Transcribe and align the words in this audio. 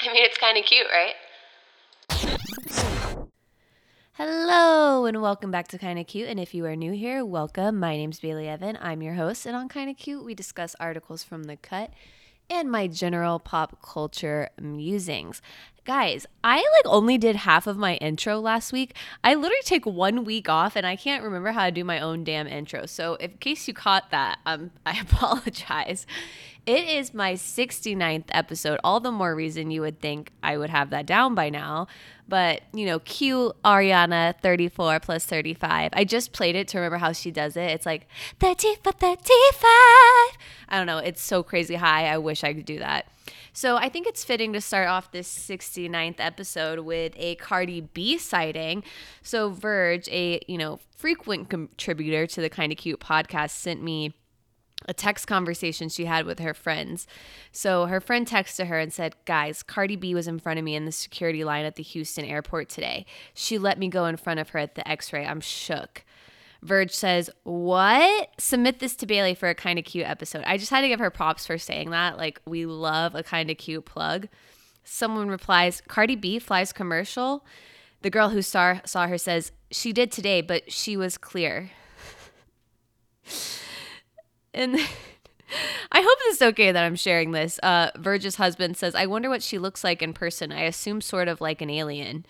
I 0.08 0.12
mean, 0.12 0.24
it's 0.24 0.38
kind 0.38 0.56
of 0.56 0.64
cute, 0.64 0.86
right? 0.90 1.14
Hello 4.14 5.04
and 5.04 5.20
welcome 5.20 5.50
back 5.50 5.68
to 5.68 5.78
Kinda 5.78 6.04
Cute. 6.04 6.28
And 6.28 6.40
if 6.40 6.54
you 6.54 6.64
are 6.66 6.76
new 6.76 6.92
here, 6.92 7.24
welcome. 7.24 7.78
My 7.78 7.96
name's 7.96 8.20
Bailey 8.20 8.48
Evan. 8.48 8.78
I'm 8.80 9.02
your 9.02 9.14
host, 9.14 9.46
and 9.46 9.54
on 9.54 9.68
Kinda 9.68 9.94
Cute, 9.94 10.24
we 10.24 10.34
discuss 10.34 10.74
articles 10.80 11.22
from 11.22 11.44
the 11.44 11.56
cut 11.56 11.90
and 12.48 12.70
my 12.70 12.86
general 12.86 13.38
pop 13.38 13.80
culture 13.82 14.48
musings. 14.60 15.42
Guys, 15.84 16.26
I 16.44 16.56
like 16.56 16.86
only 16.86 17.16
did 17.16 17.36
half 17.36 17.66
of 17.66 17.76
my 17.76 17.94
intro 17.96 18.38
last 18.38 18.72
week. 18.72 18.94
I 19.24 19.34
literally 19.34 19.62
take 19.64 19.86
one 19.86 20.24
week 20.24 20.48
off 20.48 20.76
and 20.76 20.86
I 20.86 20.96
can't 20.96 21.24
remember 21.24 21.52
how 21.52 21.66
to 21.66 21.70
do 21.70 21.84
my 21.84 22.00
own 22.00 22.24
damn 22.24 22.46
intro. 22.46 22.86
So, 22.86 23.14
in 23.14 23.32
case 23.38 23.66
you 23.66 23.74
caught 23.74 24.10
that, 24.10 24.38
um, 24.46 24.72
I 24.86 24.98
apologize. 25.00 26.06
It 26.70 26.86
is 26.86 27.12
my 27.12 27.32
69th 27.32 28.26
episode. 28.30 28.78
All 28.84 29.00
the 29.00 29.10
more 29.10 29.34
reason 29.34 29.72
you 29.72 29.80
would 29.80 29.98
think 29.98 30.30
I 30.40 30.56
would 30.56 30.70
have 30.70 30.90
that 30.90 31.04
down 31.04 31.34
by 31.34 31.50
now. 31.50 31.88
But, 32.28 32.62
you 32.72 32.86
know, 32.86 33.00
cue 33.00 33.52
Ariana 33.64 34.38
34 34.40 35.00
plus 35.00 35.26
35. 35.26 35.90
I 35.92 36.04
just 36.04 36.32
played 36.32 36.54
it 36.54 36.68
to 36.68 36.78
remember 36.78 36.98
how 36.98 37.10
she 37.10 37.32
does 37.32 37.56
it. 37.56 37.72
It's 37.72 37.86
like 37.86 38.06
30 38.38 38.76
for 38.84 38.92
35. 38.92 39.18
I 39.64 40.36
don't 40.70 40.86
know. 40.86 40.98
It's 40.98 41.20
so 41.20 41.42
crazy 41.42 41.74
high. 41.74 42.06
I 42.06 42.18
wish 42.18 42.44
I 42.44 42.54
could 42.54 42.66
do 42.66 42.78
that. 42.78 43.08
So 43.52 43.76
I 43.76 43.88
think 43.88 44.06
it's 44.06 44.22
fitting 44.22 44.52
to 44.52 44.60
start 44.60 44.86
off 44.86 45.10
this 45.10 45.28
69th 45.28 46.20
episode 46.20 46.78
with 46.78 47.14
a 47.16 47.34
Cardi 47.34 47.80
B 47.80 48.16
sighting. 48.16 48.84
So 49.22 49.50
Verge, 49.50 50.08
a, 50.12 50.40
you 50.46 50.56
know, 50.56 50.78
frequent 50.96 51.50
contributor 51.50 52.28
to 52.28 52.40
the 52.40 52.48
Kinda 52.48 52.76
Cute 52.76 53.00
podcast, 53.00 53.50
sent 53.50 53.82
me 53.82 54.14
a 54.88 54.94
text 54.94 55.26
conversation 55.26 55.88
she 55.88 56.06
had 56.06 56.26
with 56.26 56.38
her 56.38 56.54
friends. 56.54 57.06
So 57.52 57.86
her 57.86 58.00
friend 58.00 58.26
texted 58.26 58.66
her 58.66 58.78
and 58.78 58.92
said, 58.92 59.14
Guys, 59.24 59.62
Cardi 59.62 59.96
B 59.96 60.14
was 60.14 60.26
in 60.26 60.38
front 60.38 60.58
of 60.58 60.64
me 60.64 60.74
in 60.74 60.84
the 60.84 60.92
security 60.92 61.44
line 61.44 61.64
at 61.64 61.76
the 61.76 61.82
Houston 61.82 62.24
airport 62.24 62.68
today. 62.68 63.06
She 63.34 63.58
let 63.58 63.78
me 63.78 63.88
go 63.88 64.06
in 64.06 64.16
front 64.16 64.40
of 64.40 64.50
her 64.50 64.58
at 64.58 64.74
the 64.74 64.88
x 64.88 65.12
ray. 65.12 65.26
I'm 65.26 65.40
shook. 65.40 66.04
Verge 66.62 66.92
says, 66.92 67.30
What? 67.44 68.30
Submit 68.38 68.80
this 68.80 68.96
to 68.96 69.06
Bailey 69.06 69.34
for 69.34 69.48
a 69.48 69.54
kind 69.54 69.78
of 69.78 69.84
cute 69.84 70.06
episode. 70.06 70.44
I 70.46 70.58
just 70.58 70.70
had 70.70 70.82
to 70.82 70.88
give 70.88 71.00
her 71.00 71.10
props 71.10 71.46
for 71.46 71.58
saying 71.58 71.90
that. 71.90 72.16
Like, 72.16 72.40
we 72.46 72.66
love 72.66 73.14
a 73.14 73.22
kind 73.22 73.50
of 73.50 73.58
cute 73.58 73.84
plug. 73.84 74.28
Someone 74.84 75.28
replies, 75.28 75.82
Cardi 75.88 76.16
B 76.16 76.38
flies 76.38 76.72
commercial. 76.72 77.44
The 78.02 78.10
girl 78.10 78.30
who 78.30 78.42
saw, 78.42 78.80
saw 78.84 79.06
her 79.06 79.18
says, 79.18 79.52
She 79.70 79.92
did 79.92 80.10
today, 80.10 80.40
but 80.40 80.72
she 80.72 80.96
was 80.96 81.18
clear. 81.18 81.70
And 84.52 84.76
I 85.92 86.00
hope 86.00 86.18
this 86.20 86.36
is 86.36 86.42
okay 86.42 86.72
that 86.72 86.84
I'm 86.84 86.96
sharing 86.96 87.32
this. 87.32 87.58
Uh, 87.62 87.90
Verge's 87.96 88.36
husband 88.36 88.76
says, 88.76 88.94
I 88.94 89.06
wonder 89.06 89.28
what 89.28 89.42
she 89.42 89.58
looks 89.58 89.82
like 89.82 90.02
in 90.02 90.12
person. 90.12 90.52
I 90.52 90.62
assume 90.62 91.00
sort 91.00 91.28
of 91.28 91.40
like 91.40 91.60
an 91.60 91.70
alien. 91.70 92.24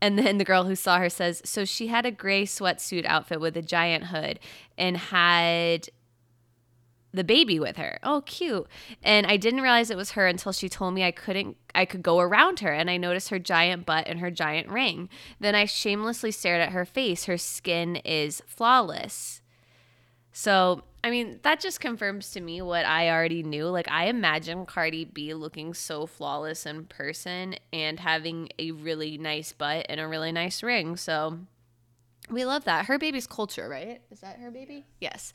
And 0.00 0.18
then 0.18 0.38
the 0.38 0.44
girl 0.44 0.64
who 0.64 0.74
saw 0.76 0.98
her 0.98 1.08
says, 1.08 1.42
So 1.44 1.64
she 1.64 1.86
had 1.88 2.04
a 2.04 2.10
gray 2.10 2.44
sweatsuit 2.44 3.06
outfit 3.06 3.40
with 3.40 3.56
a 3.56 3.62
giant 3.62 4.04
hood 4.04 4.38
and 4.76 4.96
had 4.96 5.88
the 7.12 7.24
baby 7.24 7.58
with 7.58 7.76
her. 7.76 7.98
Oh, 8.02 8.22
cute. 8.26 8.66
And 9.02 9.26
I 9.26 9.38
didn't 9.38 9.62
realize 9.62 9.90
it 9.90 9.96
was 9.96 10.12
her 10.12 10.26
until 10.26 10.52
she 10.52 10.68
told 10.68 10.94
me 10.94 11.02
I 11.02 11.12
couldn't 11.12 11.56
I 11.74 11.86
could 11.86 12.02
go 12.02 12.20
around 12.20 12.60
her 12.60 12.72
and 12.72 12.90
I 12.90 12.98
noticed 12.98 13.30
her 13.30 13.38
giant 13.38 13.86
butt 13.86 14.06
and 14.06 14.20
her 14.20 14.30
giant 14.30 14.68
ring. 14.68 15.08
Then 15.40 15.54
I 15.54 15.64
shamelessly 15.64 16.30
stared 16.30 16.60
at 16.60 16.72
her 16.72 16.84
face. 16.84 17.24
Her 17.24 17.38
skin 17.38 17.96
is 17.96 18.42
flawless. 18.46 19.40
So, 20.38 20.82
I 21.02 21.08
mean, 21.08 21.40
that 21.44 21.60
just 21.60 21.80
confirms 21.80 22.32
to 22.32 22.42
me 22.42 22.60
what 22.60 22.84
I 22.84 23.08
already 23.08 23.42
knew. 23.42 23.68
Like, 23.68 23.90
I 23.90 24.08
imagine 24.08 24.66
Cardi 24.66 25.06
B 25.06 25.32
looking 25.32 25.72
so 25.72 26.04
flawless 26.04 26.66
in 26.66 26.84
person 26.84 27.54
and 27.72 27.98
having 27.98 28.50
a 28.58 28.72
really 28.72 29.16
nice 29.16 29.52
butt 29.52 29.86
and 29.88 29.98
a 29.98 30.06
really 30.06 30.32
nice 30.32 30.62
ring. 30.62 30.98
So, 30.98 31.38
we 32.28 32.44
love 32.44 32.64
that. 32.64 32.84
Her 32.84 32.98
baby's 32.98 33.26
Kulture, 33.26 33.66
right? 33.66 34.02
Is 34.10 34.20
that 34.20 34.38
her 34.38 34.50
baby? 34.50 34.84
Yes. 35.00 35.32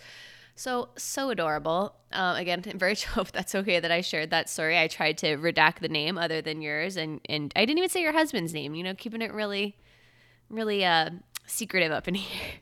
So, 0.53 0.90
so 0.98 1.31
adorable. 1.31 1.96
Um, 2.12 2.36
again, 2.36 2.64
I'm 2.70 2.78
very 2.78 2.94
hope 2.94 3.31
that's 3.31 3.56
okay 3.56 3.80
that 3.80 3.92
I 3.92 4.02
shared 4.02 4.30
that 4.30 4.52
story. 4.52 4.78
I 4.78 4.88
tried 4.88 5.18
to 5.20 5.36
redact 5.36 5.80
the 5.80 5.90
name 5.90 6.20
other 6.20 6.44
than 6.44 6.62
yours, 6.62 6.96
and, 6.96 7.22
and 7.28 7.52
I 7.56 7.66
didn't 7.66 7.80
even 7.80 7.90
say 7.90 8.04
your 8.04 8.14
husband's 8.14 8.54
name, 8.54 8.75
you 8.75 8.84
know, 8.84 8.94
keeping 8.94 9.24
it 9.24 9.34
really, 9.34 9.78
really 10.48 10.86
uh, 10.86 11.09
secretive 11.48 11.92
up 11.92 12.08
in 12.08 12.14
here. 12.14 12.59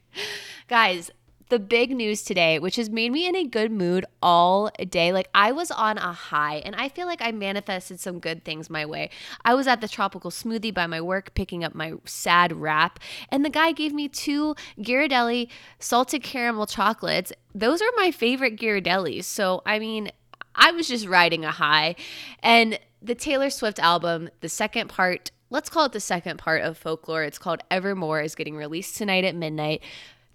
Guys, 0.69 1.11
the 1.49 1.59
big 1.59 1.91
news 1.91 2.23
today, 2.23 2.59
which 2.59 2.75
has 2.77 2.89
made 2.89 3.11
me 3.11 3.27
in 3.27 3.35
a 3.35 3.43
good 3.43 3.71
mood 3.71 4.05
all 4.21 4.71
day. 4.89 5.11
Like 5.11 5.29
I 5.33 5.51
was 5.51 5.71
on 5.71 5.97
a 5.97 6.13
high 6.13 6.57
and 6.57 6.75
I 6.75 6.89
feel 6.89 7.07
like 7.07 7.21
I 7.21 7.31
manifested 7.31 7.99
some 7.99 8.19
good 8.19 8.45
things 8.45 8.69
my 8.69 8.85
way. 8.85 9.09
I 9.43 9.55
was 9.55 9.67
at 9.67 9.81
the 9.81 9.87
tropical 9.87 10.31
smoothie 10.31 10.73
by 10.73 10.87
my 10.87 11.01
work 11.01 11.33
picking 11.33 11.63
up 11.63 11.75
my 11.75 11.93
sad 12.05 12.53
wrap, 12.53 12.99
and 13.29 13.43
the 13.43 13.49
guy 13.49 13.71
gave 13.71 13.93
me 13.93 14.07
two 14.07 14.55
Ghirardelli 14.79 15.49
salted 15.79 16.23
caramel 16.23 16.67
chocolates. 16.67 17.33
Those 17.53 17.81
are 17.81 17.91
my 17.97 18.11
favorite 18.11 18.57
Ghirardellis. 18.57 19.23
So, 19.23 19.61
I 19.65 19.79
mean, 19.79 20.11
I 20.55 20.71
was 20.71 20.87
just 20.87 21.07
riding 21.07 21.45
a 21.45 21.51
high. 21.51 21.95
And 22.43 22.79
the 23.01 23.15
Taylor 23.15 23.49
Swift 23.49 23.79
album, 23.79 24.29
the 24.41 24.49
second 24.49 24.89
part, 24.89 25.31
let's 25.49 25.69
call 25.69 25.85
it 25.85 25.93
the 25.93 25.99
second 25.99 26.37
part 26.37 26.61
of 26.61 26.77
folklore. 26.77 27.23
It's 27.23 27.39
called 27.39 27.61
Evermore, 27.71 28.21
is 28.21 28.35
getting 28.35 28.55
released 28.55 28.97
tonight 28.97 29.23
at 29.23 29.35
midnight. 29.35 29.81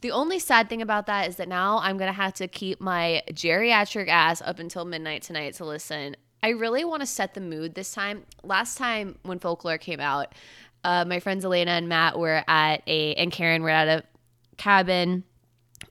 The 0.05 0.11
only 0.11 0.39
sad 0.39 0.69
thing 0.69 0.83
about 0.83 1.07
that 1.07 1.31
is 1.31 1.37
that 1.37 1.49
now 1.49 1.79
I'm 1.79 1.97
going 1.97 2.11
to 2.11 2.13
have 2.13 2.35
to 2.35 2.47
keep 2.47 2.79
my 2.79 3.23
geriatric 3.31 4.09
ass 4.09 4.43
up 4.43 4.59
until 4.59 4.85
midnight 4.85 5.23
tonight 5.23 5.55
to 5.55 5.65
listen. 5.65 6.15
I 6.43 6.51
really 6.51 6.85
want 6.85 7.01
to 7.01 7.07
set 7.07 7.33
the 7.33 7.41
mood 7.41 7.75
this 7.75 7.95
time. 7.95 8.25
Last 8.43 8.77
time 8.77 9.19
when 9.23 9.39
Folklore 9.39 9.79
came 9.79 10.01
out, 10.01 10.35
uh, 10.85 11.07
my 11.07 11.21
friends 11.21 11.43
Elena 11.43 11.71
and 11.71 11.89
Matt 11.89 12.19
were 12.19 12.45
at 12.47 12.83
a, 12.87 13.15
and 13.15 13.33
Karen 13.33 13.63
were 13.63 13.71
at 13.71 13.89
a 13.89 14.05
cabin 14.59 15.25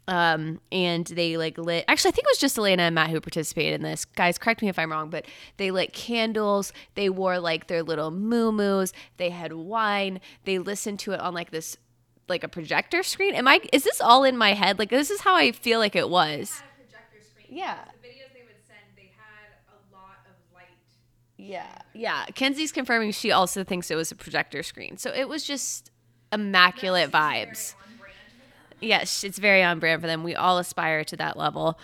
um 0.08 0.60
and 0.72 1.06
they 1.08 1.38
like 1.38 1.58
lit 1.58 1.86
actually 1.88 2.10
i 2.10 2.12
think 2.12 2.26
it 2.26 2.32
was 2.32 2.38
just 2.38 2.58
elena 2.58 2.84
and 2.84 2.96
matt 2.96 3.10
who 3.10 3.22
participated 3.22 3.76
in 3.76 3.84
this 3.84 4.06
guys 4.06 4.38
correct 4.38 4.62
me 4.62 4.68
if 4.68 4.78
i'm 4.78 4.92
wrong 4.92 5.10
but 5.10 5.26
they 5.58 5.72
lit 5.72 5.94
candles 5.94 6.74
they 6.96 7.10
wore 7.10 7.40
like 7.40 7.68
their 7.68 7.84
little 7.84 8.12
moo 8.12 8.86
they 9.18 9.30
had 9.30 9.54
wine 9.54 10.20
they 10.46 10.58
listened 10.58 11.00
to 11.00 11.12
it 11.12 11.20
on 11.20 11.34
like 11.34 11.52
this 11.52 11.78
like 12.28 12.44
a 12.44 12.48
projector 12.48 13.04
screen? 13.04 13.36
Am 13.36 13.48
I 13.48 13.62
is 13.72 13.84
this 13.84 14.02
all 14.02 14.24
in 14.24 14.38
my 14.38 14.54
head? 14.54 14.80
Like 14.80 14.90
this 14.90 15.10
is 15.10 15.22
how 15.22 15.36
I 15.36 15.52
feel 15.52 15.80
like 15.80 15.96
it 15.96 16.10
was. 16.10 16.62
Yeah. 17.54 17.78
The 18.02 18.08
videos 18.08 18.34
they 18.34 18.42
would 18.42 18.66
send, 18.66 18.80
they 18.96 19.12
had 19.16 19.54
a 19.70 19.96
lot 19.96 20.26
of 20.26 20.56
light. 20.56 20.66
Yeah. 21.38 21.68
Yeah. 21.94 22.26
Kenzie's 22.34 22.72
confirming 22.72 23.12
she 23.12 23.32
also 23.32 23.64
thinks 23.64 23.92
it 23.92 23.96
was 23.96 24.12
a 24.12 24.16
projector 24.16 24.64
screen. 24.64 24.98
So 24.98 25.12
it 25.12 25.30
was 25.30 25.44
just 25.44 25.92
immaculate 26.32 27.12
vibes. 27.12 27.76
Yes, 28.82 29.24
it's 29.24 29.38
very 29.38 29.64
on 29.64 29.80
brand 29.80 30.02
for 30.02 30.08
them. 30.08 30.24
We 30.24 30.36
all 30.36 30.58
aspire 30.58 31.04
to 31.06 31.18
that 31.18 31.38
level. 31.38 31.80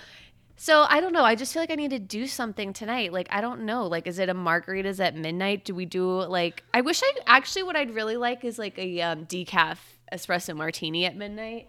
So 0.58 0.86
I 0.90 1.00
don't 1.00 1.14
know. 1.14 1.24
I 1.24 1.36
just 1.36 1.54
feel 1.54 1.62
like 1.62 1.72
I 1.72 1.76
need 1.76 1.92
to 1.92 2.00
do 2.00 2.28
something 2.28 2.74
tonight. 2.74 3.14
Like 3.14 3.28
I 3.32 3.40
don't 3.40 3.62
know. 3.62 3.86
Like 3.86 4.08
is 4.08 4.18
it 4.18 4.28
a 4.28 4.34
margaritas 4.34 5.00
at 5.00 5.16
midnight? 5.16 5.66
Do 5.66 5.76
we 5.76 5.86
do 5.86 6.24
like? 6.24 6.64
I 6.74 6.82
wish 6.82 7.02
I 7.04 7.12
actually 7.28 7.64
what 7.64 7.76
I'd 7.76 7.92
really 7.92 8.18
like 8.18 8.44
is 8.44 8.58
like 8.58 8.78
a 8.78 9.02
um, 9.02 9.26
decaf 9.28 9.78
espresso 10.14 10.56
martini 10.56 11.06
at 11.06 11.16
midnight. 11.16 11.68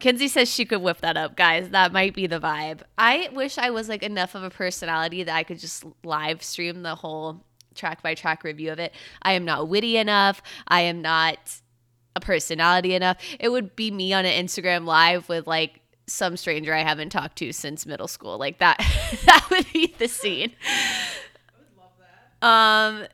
Kenzie 0.00 0.28
says 0.28 0.50
she 0.50 0.64
could 0.64 0.80
whip 0.80 1.02
that 1.02 1.16
up, 1.16 1.36
guys. 1.36 1.70
That 1.70 1.92
might 1.92 2.14
be 2.14 2.26
the 2.26 2.40
vibe. 2.40 2.80
I 2.96 3.28
wish 3.34 3.58
I 3.58 3.68
was 3.70 3.88
like 3.88 4.02
enough 4.02 4.34
of 4.34 4.42
a 4.42 4.50
personality 4.50 5.22
that 5.24 5.36
I 5.36 5.42
could 5.42 5.58
just 5.58 5.84
live 6.02 6.42
stream 6.42 6.82
the 6.82 6.94
whole 6.94 7.44
track 7.74 8.02
by 8.02 8.14
track 8.14 8.42
review 8.42 8.72
of 8.72 8.78
it. 8.78 8.94
I 9.22 9.32
am 9.32 9.44
not 9.44 9.68
witty 9.68 9.98
enough. 9.98 10.42
I 10.66 10.82
am 10.82 11.02
not 11.02 11.60
a 12.16 12.20
personality 12.20 12.94
enough. 12.94 13.18
It 13.38 13.50
would 13.50 13.76
be 13.76 13.90
me 13.90 14.12
on 14.12 14.24
an 14.24 14.44
Instagram 14.44 14.86
live 14.86 15.28
with 15.28 15.46
like 15.46 15.80
some 16.06 16.36
stranger 16.36 16.74
I 16.74 16.82
haven't 16.82 17.10
talked 17.10 17.36
to 17.36 17.52
since 17.52 17.86
middle 17.86 18.08
school. 18.08 18.38
Like 18.38 18.58
that 18.58 18.78
that 19.26 19.46
would 19.50 19.66
be 19.72 19.94
the 19.98 20.08
scene. 20.08 20.52
I 20.66 21.58
would 21.58 21.78
love 21.78 21.92
that. 22.40 22.46
Um 22.46 23.06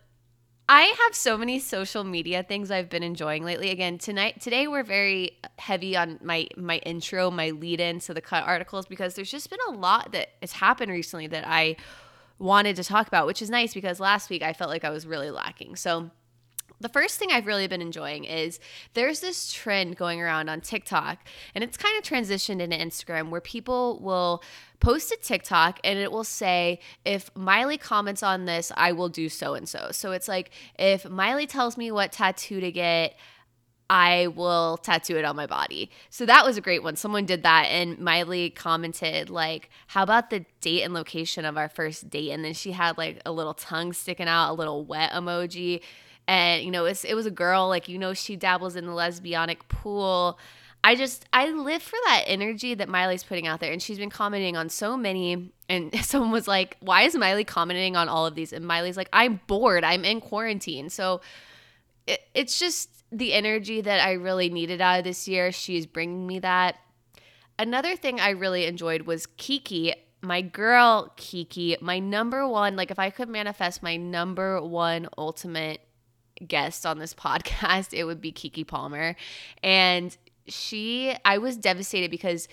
I 0.68 0.82
have 0.82 1.14
so 1.14 1.38
many 1.38 1.60
social 1.60 2.02
media 2.02 2.42
things 2.42 2.72
I've 2.72 2.88
been 2.88 3.04
enjoying 3.04 3.44
lately. 3.44 3.70
Again, 3.70 3.98
tonight 3.98 4.40
today 4.40 4.66
we're 4.66 4.82
very 4.82 5.38
heavy 5.58 5.96
on 5.96 6.18
my 6.22 6.48
my 6.56 6.78
intro, 6.78 7.30
my 7.30 7.50
lead 7.50 7.78
in 7.78 8.00
to 8.00 8.14
the 8.14 8.20
cut 8.20 8.42
articles 8.44 8.84
because 8.86 9.14
there's 9.14 9.30
just 9.30 9.48
been 9.48 9.60
a 9.68 9.72
lot 9.72 10.10
that 10.10 10.30
has 10.40 10.52
happened 10.52 10.90
recently 10.90 11.28
that 11.28 11.46
I 11.46 11.76
wanted 12.40 12.74
to 12.76 12.84
talk 12.84 13.06
about, 13.06 13.28
which 13.28 13.40
is 13.40 13.48
nice 13.48 13.74
because 13.74 14.00
last 14.00 14.28
week 14.28 14.42
I 14.42 14.52
felt 14.52 14.70
like 14.70 14.84
I 14.84 14.90
was 14.90 15.06
really 15.06 15.30
lacking. 15.30 15.76
So 15.76 16.10
the 16.80 16.88
first 16.88 17.18
thing 17.18 17.30
I've 17.30 17.46
really 17.46 17.68
been 17.68 17.80
enjoying 17.80 18.24
is 18.24 18.58
there's 18.94 19.20
this 19.20 19.52
trend 19.52 19.96
going 19.96 20.20
around 20.20 20.48
on 20.48 20.60
TikTok, 20.60 21.18
and 21.54 21.62
it's 21.62 21.76
kind 21.76 21.96
of 21.96 22.04
transitioned 22.04 22.60
into 22.60 22.76
Instagram 22.76 23.30
where 23.30 23.40
people 23.40 23.98
will 24.00 24.42
post 24.80 25.12
a 25.12 25.16
TikTok 25.16 25.80
and 25.84 25.98
it 25.98 26.12
will 26.12 26.24
say, 26.24 26.80
if 27.04 27.34
Miley 27.34 27.78
comments 27.78 28.22
on 28.22 28.44
this, 28.44 28.72
I 28.76 28.92
will 28.92 29.08
do 29.08 29.28
so 29.28 29.54
and 29.54 29.68
so. 29.68 29.88
So 29.92 30.12
it's 30.12 30.28
like, 30.28 30.50
if 30.78 31.08
Miley 31.08 31.46
tells 31.46 31.76
me 31.76 31.90
what 31.90 32.12
tattoo 32.12 32.60
to 32.60 32.70
get, 32.70 33.16
I 33.88 34.26
will 34.26 34.78
tattoo 34.78 35.16
it 35.16 35.24
on 35.24 35.36
my 35.36 35.46
body. 35.46 35.90
So 36.10 36.26
that 36.26 36.44
was 36.44 36.56
a 36.56 36.60
great 36.60 36.82
one. 36.82 36.96
Someone 36.96 37.24
did 37.24 37.44
that, 37.44 37.66
and 37.66 38.00
Miley 38.00 38.50
commented, 38.50 39.30
like, 39.30 39.70
how 39.86 40.02
about 40.02 40.30
the 40.30 40.44
date 40.60 40.82
and 40.82 40.92
location 40.92 41.44
of 41.44 41.56
our 41.56 41.68
first 41.68 42.10
date? 42.10 42.32
And 42.32 42.44
then 42.44 42.52
she 42.52 42.72
had 42.72 42.98
like 42.98 43.22
a 43.24 43.30
little 43.30 43.54
tongue 43.54 43.92
sticking 43.92 44.26
out, 44.26 44.50
a 44.50 44.54
little 44.54 44.84
wet 44.84 45.12
emoji. 45.12 45.82
And, 46.26 46.64
you 46.64 46.72
know, 46.72 46.84
it 46.84 46.88
was, 46.88 47.04
it 47.04 47.14
was 47.14 47.26
a 47.26 47.30
girl, 47.30 47.68
like, 47.68 47.88
you 47.88 47.98
know, 47.98 48.12
she 48.12 48.34
dabbles 48.34 48.74
in 48.74 48.86
the 48.86 48.92
lesbianic 48.92 49.68
pool. 49.68 50.40
I 50.86 50.94
just, 50.94 51.24
I 51.32 51.50
live 51.50 51.82
for 51.82 51.98
that 52.06 52.24
energy 52.26 52.74
that 52.74 52.88
Miley's 52.88 53.24
putting 53.24 53.46
out 53.46 53.60
there. 53.60 53.72
And 53.72 53.82
she's 53.82 53.98
been 53.98 54.10
commenting 54.10 54.56
on 54.56 54.68
so 54.68 54.96
many. 54.96 55.52
And 55.68 55.92
someone 56.04 56.30
was 56.30 56.46
like, 56.46 56.76
why 56.80 57.02
is 57.02 57.16
Miley 57.16 57.44
commenting 57.44 57.96
on 57.96 58.08
all 58.08 58.26
of 58.26 58.34
these? 58.34 58.52
And 58.52 58.66
Miley's 58.66 58.96
like, 58.96 59.08
I'm 59.12 59.40
bored. 59.46 59.84
I'm 59.84 60.04
in 60.04 60.20
quarantine. 60.20 60.88
So 60.88 61.20
it, 62.06 62.20
it's 62.34 62.58
just, 62.58 62.90
the 63.12 63.32
energy 63.32 63.80
that 63.80 64.00
I 64.04 64.12
really 64.12 64.48
needed 64.48 64.80
out 64.80 64.98
of 64.98 65.04
this 65.04 65.28
year. 65.28 65.52
She's 65.52 65.86
bringing 65.86 66.26
me 66.26 66.40
that. 66.40 66.76
Another 67.58 67.96
thing 67.96 68.20
I 68.20 68.30
really 68.30 68.66
enjoyed 68.66 69.02
was 69.02 69.26
Keke, 69.38 69.94
my 70.20 70.42
girl 70.42 71.12
Keke, 71.16 71.80
my 71.80 71.98
number 71.98 72.46
one, 72.46 72.76
like 72.76 72.90
if 72.90 72.98
I 72.98 73.10
could 73.10 73.28
manifest 73.28 73.82
my 73.82 73.96
number 73.96 74.60
one 74.60 75.08
ultimate 75.16 75.80
guest 76.46 76.84
on 76.84 76.98
this 76.98 77.14
podcast, 77.24 77.94
it 77.94 78.04
would 78.04 78.20
be 78.20 78.32
Keke 78.32 78.66
Palmer. 78.66 79.16
And 79.62 80.16
she, 80.48 81.14
I 81.24 81.38
was 81.38 81.56
devastated 81.56 82.10
because 82.10 82.48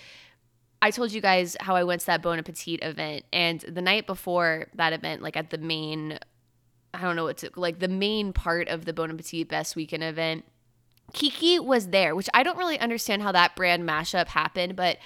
I 0.81 0.91
told 0.91 1.11
you 1.11 1.21
guys 1.21 1.55
how 1.59 1.75
I 1.75 1.83
went 1.83 2.01
to 2.01 2.07
that 2.07 2.21
Bon 2.21 2.37
Appetit 2.37 2.83
event. 2.83 3.25
And 3.31 3.61
the 3.61 3.81
night 3.81 4.05
before 4.05 4.67
that 4.75 4.93
event, 4.93 5.21
like 5.21 5.37
at 5.37 5.49
the 5.49 5.57
main 5.57 6.19
I 6.93 7.01
don't 7.01 7.15
know 7.15 7.23
what 7.23 7.37
to 7.37 7.49
like 7.55 7.79
the 7.79 7.87
main 7.87 8.33
part 8.33 8.67
of 8.67 8.85
the 8.85 8.93
Bon 8.93 9.09
Appetit 9.09 9.49
Best 9.49 9.75
Weekend 9.75 10.03
event. 10.03 10.45
Keke 11.13 11.59
was 11.59 11.87
there, 11.87 12.15
which 12.15 12.29
I 12.33 12.43
don't 12.43 12.57
really 12.57 12.79
understand 12.79 13.21
how 13.21 13.31
that 13.31 13.55
brand 13.55 13.83
mashup 13.83 14.27
happened, 14.27 14.75
but 14.75 14.97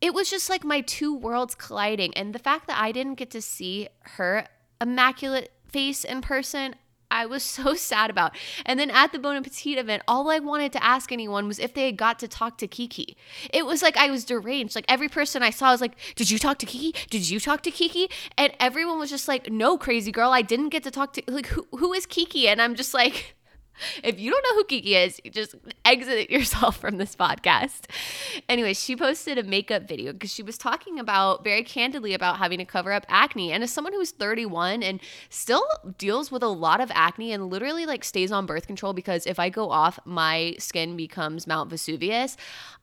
it 0.00 0.14
was 0.14 0.30
just 0.30 0.48
like 0.48 0.62
my 0.62 0.82
two 0.82 1.14
worlds 1.14 1.54
colliding. 1.54 2.14
And 2.14 2.34
the 2.34 2.38
fact 2.38 2.66
that 2.66 2.80
I 2.80 2.92
didn't 2.92 3.14
get 3.14 3.30
to 3.30 3.42
see 3.42 3.88
her 4.00 4.46
immaculate 4.80 5.52
face 5.68 6.04
in 6.04 6.20
person, 6.20 6.76
I 7.10 7.26
was 7.26 7.42
so 7.56 7.74
sad 7.74 8.10
about. 8.10 8.36
And 8.64 8.78
then 8.78 8.90
at 8.90 9.12
the 9.12 9.18
Bon 9.18 9.36
Appetit 9.36 9.78
event, 9.78 10.02
all 10.08 10.30
I 10.30 10.38
wanted 10.38 10.72
to 10.72 10.84
ask 10.84 11.12
anyone 11.12 11.46
was 11.46 11.58
if 11.58 11.74
they 11.74 11.86
had 11.86 11.96
got 11.96 12.18
to 12.20 12.28
talk 12.28 12.58
to 12.58 12.68
Keke. 12.68 13.14
It 13.52 13.66
was 13.66 13.82
like 13.82 13.96
I 13.96 14.10
was 14.10 14.24
deranged. 14.24 14.74
Like 14.74 14.86
every 14.88 15.08
person 15.08 15.42
I 15.42 15.50
saw 15.50 15.70
was 15.70 15.80
like, 15.80 15.96
Did 16.14 16.30
you 16.30 16.38
talk 16.38 16.58
to 16.58 16.66
Keke? 16.66 17.08
Did 17.08 17.28
you 17.28 17.40
talk 17.40 17.62
to 17.62 17.70
Keke? 17.70 18.10
And 18.36 18.52
everyone 18.58 18.98
was 18.98 19.10
just 19.10 19.28
like, 19.28 19.50
No, 19.50 19.78
crazy 19.78 20.12
girl, 20.12 20.30
I 20.30 20.42
didn't 20.42 20.70
get 20.70 20.82
to 20.84 20.90
talk 20.90 21.12
to 21.14 21.22
like 21.28 21.46
who, 21.46 21.66
who 21.76 21.92
is 21.92 22.06
Keke? 22.06 22.46
And 22.46 22.60
I'm 22.60 22.74
just 22.74 22.94
like 22.94 23.35
if 24.02 24.18
you 24.18 24.30
don't 24.30 24.42
know 24.42 24.54
who 24.56 24.64
Keke 24.64 25.06
is, 25.06 25.20
just 25.30 25.54
exit 25.84 26.30
yourself 26.30 26.78
from 26.78 26.98
this 26.98 27.16
podcast. 27.16 27.90
Anyway, 28.48 28.74
she 28.74 28.96
posted 28.96 29.38
a 29.38 29.42
makeup 29.42 29.88
video 29.88 30.12
because 30.12 30.32
she 30.32 30.42
was 30.42 30.58
talking 30.58 30.98
about 30.98 31.44
very 31.44 31.62
candidly 31.62 32.14
about 32.14 32.38
having 32.38 32.58
to 32.58 32.64
cover 32.64 32.92
up 32.92 33.06
acne. 33.08 33.52
And 33.52 33.62
as 33.62 33.72
someone 33.72 33.92
who's 33.92 34.10
31 34.10 34.82
and 34.82 35.00
still 35.28 35.64
deals 35.98 36.30
with 36.30 36.42
a 36.42 36.48
lot 36.48 36.80
of 36.80 36.90
acne 36.94 37.32
and 37.32 37.50
literally 37.50 37.86
like 37.86 38.04
stays 38.04 38.32
on 38.32 38.46
birth 38.46 38.66
control 38.66 38.92
because 38.92 39.26
if 39.26 39.38
I 39.38 39.48
go 39.48 39.70
off, 39.70 39.98
my 40.04 40.56
skin 40.58 40.96
becomes 40.96 41.46
Mount 41.46 41.70
Vesuvius, 41.70 42.36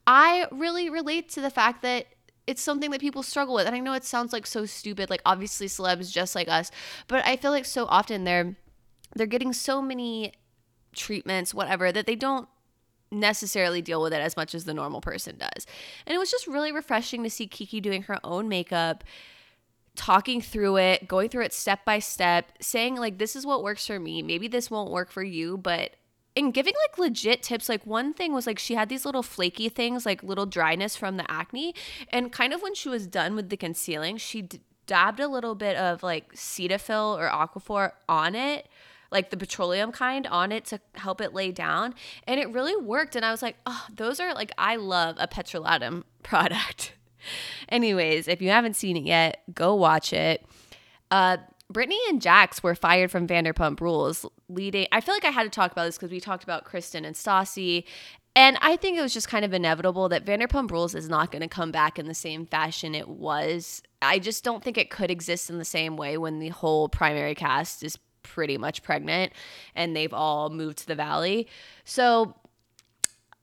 I 0.05 0.47
really 0.51 0.89
relate 0.89 1.29
to 1.29 1.41
the 1.41 1.49
fact 1.49 1.81
that 1.83 2.07
it's 2.45 2.61
something 2.61 2.91
that 2.91 2.99
people 2.99 3.23
struggle 3.23 3.55
with. 3.55 3.67
And 3.67 3.75
I 3.75 3.79
know 3.79 3.93
it 3.93 4.03
sounds 4.03 4.33
like 4.33 4.45
so 4.45 4.65
stupid, 4.65 5.09
like 5.09 5.21
obviously 5.25 5.67
celebs 5.67 6.11
just 6.11 6.35
like 6.35 6.49
us, 6.49 6.71
but 7.07 7.25
I 7.25 7.37
feel 7.37 7.51
like 7.51 7.65
so 7.65 7.85
often 7.85 8.23
they're 8.23 8.55
they're 9.15 9.27
getting 9.27 9.53
so 9.53 9.81
many 9.81 10.33
treatments, 10.93 11.53
whatever, 11.53 11.91
that 11.91 12.05
they 12.05 12.15
don't 12.15 12.47
necessarily 13.11 13.81
deal 13.81 14.01
with 14.01 14.13
it 14.13 14.21
as 14.21 14.35
much 14.35 14.55
as 14.55 14.65
the 14.65 14.73
normal 14.73 15.01
person 15.01 15.37
does. 15.37 15.65
And 16.05 16.15
it 16.15 16.17
was 16.17 16.31
just 16.31 16.47
really 16.47 16.71
refreshing 16.71 17.23
to 17.23 17.29
see 17.29 17.47
Keke 17.47 17.81
doing 17.81 18.03
her 18.03 18.19
own 18.23 18.49
makeup, 18.49 19.03
talking 19.95 20.41
through 20.41 20.77
it, 20.77 21.07
going 21.07 21.29
through 21.29 21.43
it 21.43 21.53
step 21.53 21.85
by 21.85 21.99
step, 21.99 22.51
saying, 22.59 22.95
like, 22.95 23.17
this 23.19 23.35
is 23.35 23.45
what 23.45 23.63
works 23.63 23.85
for 23.85 23.99
me. 23.99 24.21
Maybe 24.21 24.47
this 24.47 24.71
won't 24.71 24.91
work 24.91 25.11
for 25.11 25.23
you, 25.23 25.57
but 25.57 25.95
and 26.35 26.53
giving 26.53 26.73
like 26.87 26.97
legit 26.97 27.43
tips 27.43 27.69
like 27.69 27.85
one 27.85 28.13
thing 28.13 28.33
was 28.33 28.47
like 28.47 28.59
she 28.59 28.75
had 28.75 28.89
these 28.89 29.05
little 29.05 29.23
flaky 29.23 29.69
things 29.69 30.05
like 30.05 30.23
little 30.23 30.45
dryness 30.45 30.95
from 30.95 31.17
the 31.17 31.31
acne 31.31 31.75
and 32.09 32.31
kind 32.31 32.53
of 32.53 32.61
when 32.61 32.73
she 32.73 32.89
was 32.89 33.05
done 33.07 33.35
with 33.35 33.49
the 33.49 33.57
concealing 33.57 34.17
she 34.17 34.41
d- 34.41 34.59
dabbed 34.87 35.19
a 35.19 35.27
little 35.27 35.55
bit 35.55 35.77
of 35.77 36.03
like 36.03 36.33
cetaphil 36.33 37.17
or 37.17 37.29
aquaphor 37.29 37.91
on 38.09 38.35
it 38.35 38.67
like 39.13 39.29
the 39.29 39.37
petroleum 39.37 39.91
kind 39.91 40.27
on 40.27 40.51
it 40.51 40.65
to 40.65 40.81
help 40.95 41.21
it 41.21 41.33
lay 41.33 41.51
down. 41.51 41.95
And 42.27 42.39
it 42.39 42.51
really 42.51 42.75
worked. 42.75 43.15
And 43.15 43.23
I 43.23 43.31
was 43.31 43.41
like, 43.41 43.55
oh, 43.65 43.85
those 43.95 44.19
are 44.19 44.33
like, 44.33 44.51
I 44.57 44.75
love 44.75 45.15
a 45.19 45.27
petrolatum 45.27 46.03
product. 46.23 46.93
Anyways, 47.69 48.27
if 48.27 48.41
you 48.41 48.49
haven't 48.49 48.75
seen 48.75 48.97
it 48.97 49.05
yet, 49.05 49.43
go 49.53 49.75
watch 49.75 50.11
it. 50.11 50.45
Uh, 51.09 51.37
Brittany 51.69 51.99
and 52.09 52.21
Jax 52.21 52.61
were 52.61 52.75
fired 52.75 53.11
from 53.11 53.27
Vanderpump 53.27 53.79
Rules, 53.79 54.25
leading. 54.49 54.87
I 54.91 54.99
feel 54.99 55.15
like 55.15 55.25
I 55.25 55.31
had 55.31 55.43
to 55.43 55.49
talk 55.49 55.71
about 55.71 55.85
this 55.85 55.95
because 55.97 56.11
we 56.11 56.19
talked 56.19 56.43
about 56.43 56.65
Kristen 56.65 57.05
and 57.05 57.15
Stassi. 57.15 57.85
And 58.35 58.57
I 58.61 58.77
think 58.77 58.97
it 58.97 59.01
was 59.01 59.13
just 59.13 59.29
kind 59.29 59.45
of 59.45 59.53
inevitable 59.53 60.09
that 60.09 60.25
Vanderpump 60.25 60.71
Rules 60.71 60.95
is 60.95 61.07
not 61.07 61.31
going 61.31 61.43
to 61.43 61.47
come 61.47 61.71
back 61.71 61.99
in 61.99 62.07
the 62.07 62.15
same 62.15 62.45
fashion 62.45 62.95
it 62.95 63.07
was. 63.07 63.81
I 64.01 64.19
just 64.19 64.43
don't 64.43 64.63
think 64.63 64.77
it 64.77 64.89
could 64.89 65.11
exist 65.11 65.49
in 65.49 65.59
the 65.59 65.65
same 65.65 65.97
way 65.97 66.17
when 66.17 66.39
the 66.39 66.49
whole 66.49 66.89
primary 66.89 67.35
cast 67.35 67.83
is 67.83 67.97
pretty 68.23 68.57
much 68.57 68.83
pregnant 68.83 69.33
and 69.75 69.95
they've 69.95 70.13
all 70.13 70.49
moved 70.49 70.79
to 70.79 70.87
the 70.87 70.95
valley. 70.95 71.47
So 71.85 72.35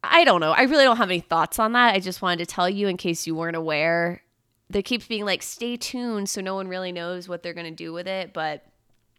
I 0.03 0.25
don't 0.25 0.41
know. 0.41 0.53
I 0.53 0.62
really 0.62 0.85
don't 0.85 0.97
have 0.97 1.11
any 1.11 1.21
thoughts 1.21 1.59
on 1.59 1.73
that. 1.73 1.94
I 1.94 2.00
just 2.00 2.23
wanted 2.23 2.38
to 2.38 2.47
tell 2.47 2.69
you 2.69 2.88
in 2.88 2.97
case 2.97 3.27
you 3.27 3.35
weren't 3.35 3.56
aware. 3.56 4.23
They 4.71 4.82
keep 4.82 5.06
being 5.09 5.25
like, 5.25 5.43
stay 5.43 5.77
tuned, 5.77 6.29
so 6.29 6.41
no 6.41 6.55
one 6.55 6.69
really 6.69 6.93
knows 6.93 7.29
what 7.29 7.43
they're 7.43 7.55
going 7.55 7.67
to 7.67 7.71
do 7.71 7.93
with 7.93 8.06
it, 8.06 8.32
but 8.32 8.65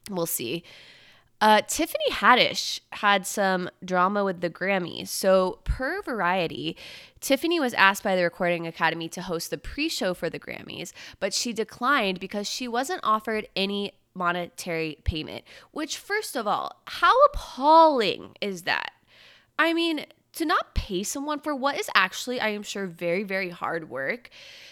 we'll 0.10 0.26
see. 0.26 0.64
Uh, 1.42 1.62
Tiffany 1.68 2.12
Haddish 2.12 2.82
had 2.92 3.26
some 3.26 3.68
drama 3.84 4.24
with 4.24 4.42
the 4.42 4.50
Grammys. 4.50 5.08
So, 5.08 5.60
per 5.64 6.02
Variety, 6.04 6.78
Tiffany 7.20 7.60
was 7.60 7.74
asked 7.74 8.04
by 8.04 8.16
the 8.16 8.22
Recording 8.22 8.68
Academy 8.68 9.10
to 9.10 9.24
host 9.24 9.50
the 9.50 9.58
pre 9.58 9.90
show 9.90 10.14
for 10.14 10.30
the 10.30 10.40
Grammys, 10.40 10.94
but 11.20 11.34
she 11.34 11.52
declined 11.52 12.20
because 12.20 12.48
she 12.48 12.68
wasn't 12.68 13.02
offered 13.04 13.48
any 13.56 13.94
monetary 14.14 14.98
payment, 15.04 15.44
which, 15.72 15.98
first 15.98 16.36
of 16.36 16.48
all, 16.48 16.82
how 16.86 17.14
appalling 17.26 18.36
is 18.42 18.64
that? 18.64 18.92
I 19.58 19.74
mean, 19.74 20.06
to 20.34 20.46
not 20.46 20.76
pay 20.76 21.04
someone 21.04 21.40
for 21.40 21.56
what 21.56 21.80
is 21.80 21.90
actually, 21.94 22.40
I 22.40 22.50
am 22.50 22.64
sure, 22.64 22.88
very, 22.88 23.24
very 23.24 23.50
hard 23.50 23.90
work. 23.90 24.30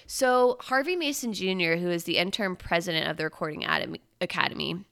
So, 0.08 0.58
Harvey 0.62 0.96
Mason 0.96 1.34
Jr., 1.34 1.76
who 1.76 1.90
is 1.90 2.06
the 2.06 2.18
interim 2.18 2.56
president 2.56 3.08
of 3.08 3.18
the 3.18 3.26
Recording 3.26 3.66
Academy, 4.22 4.86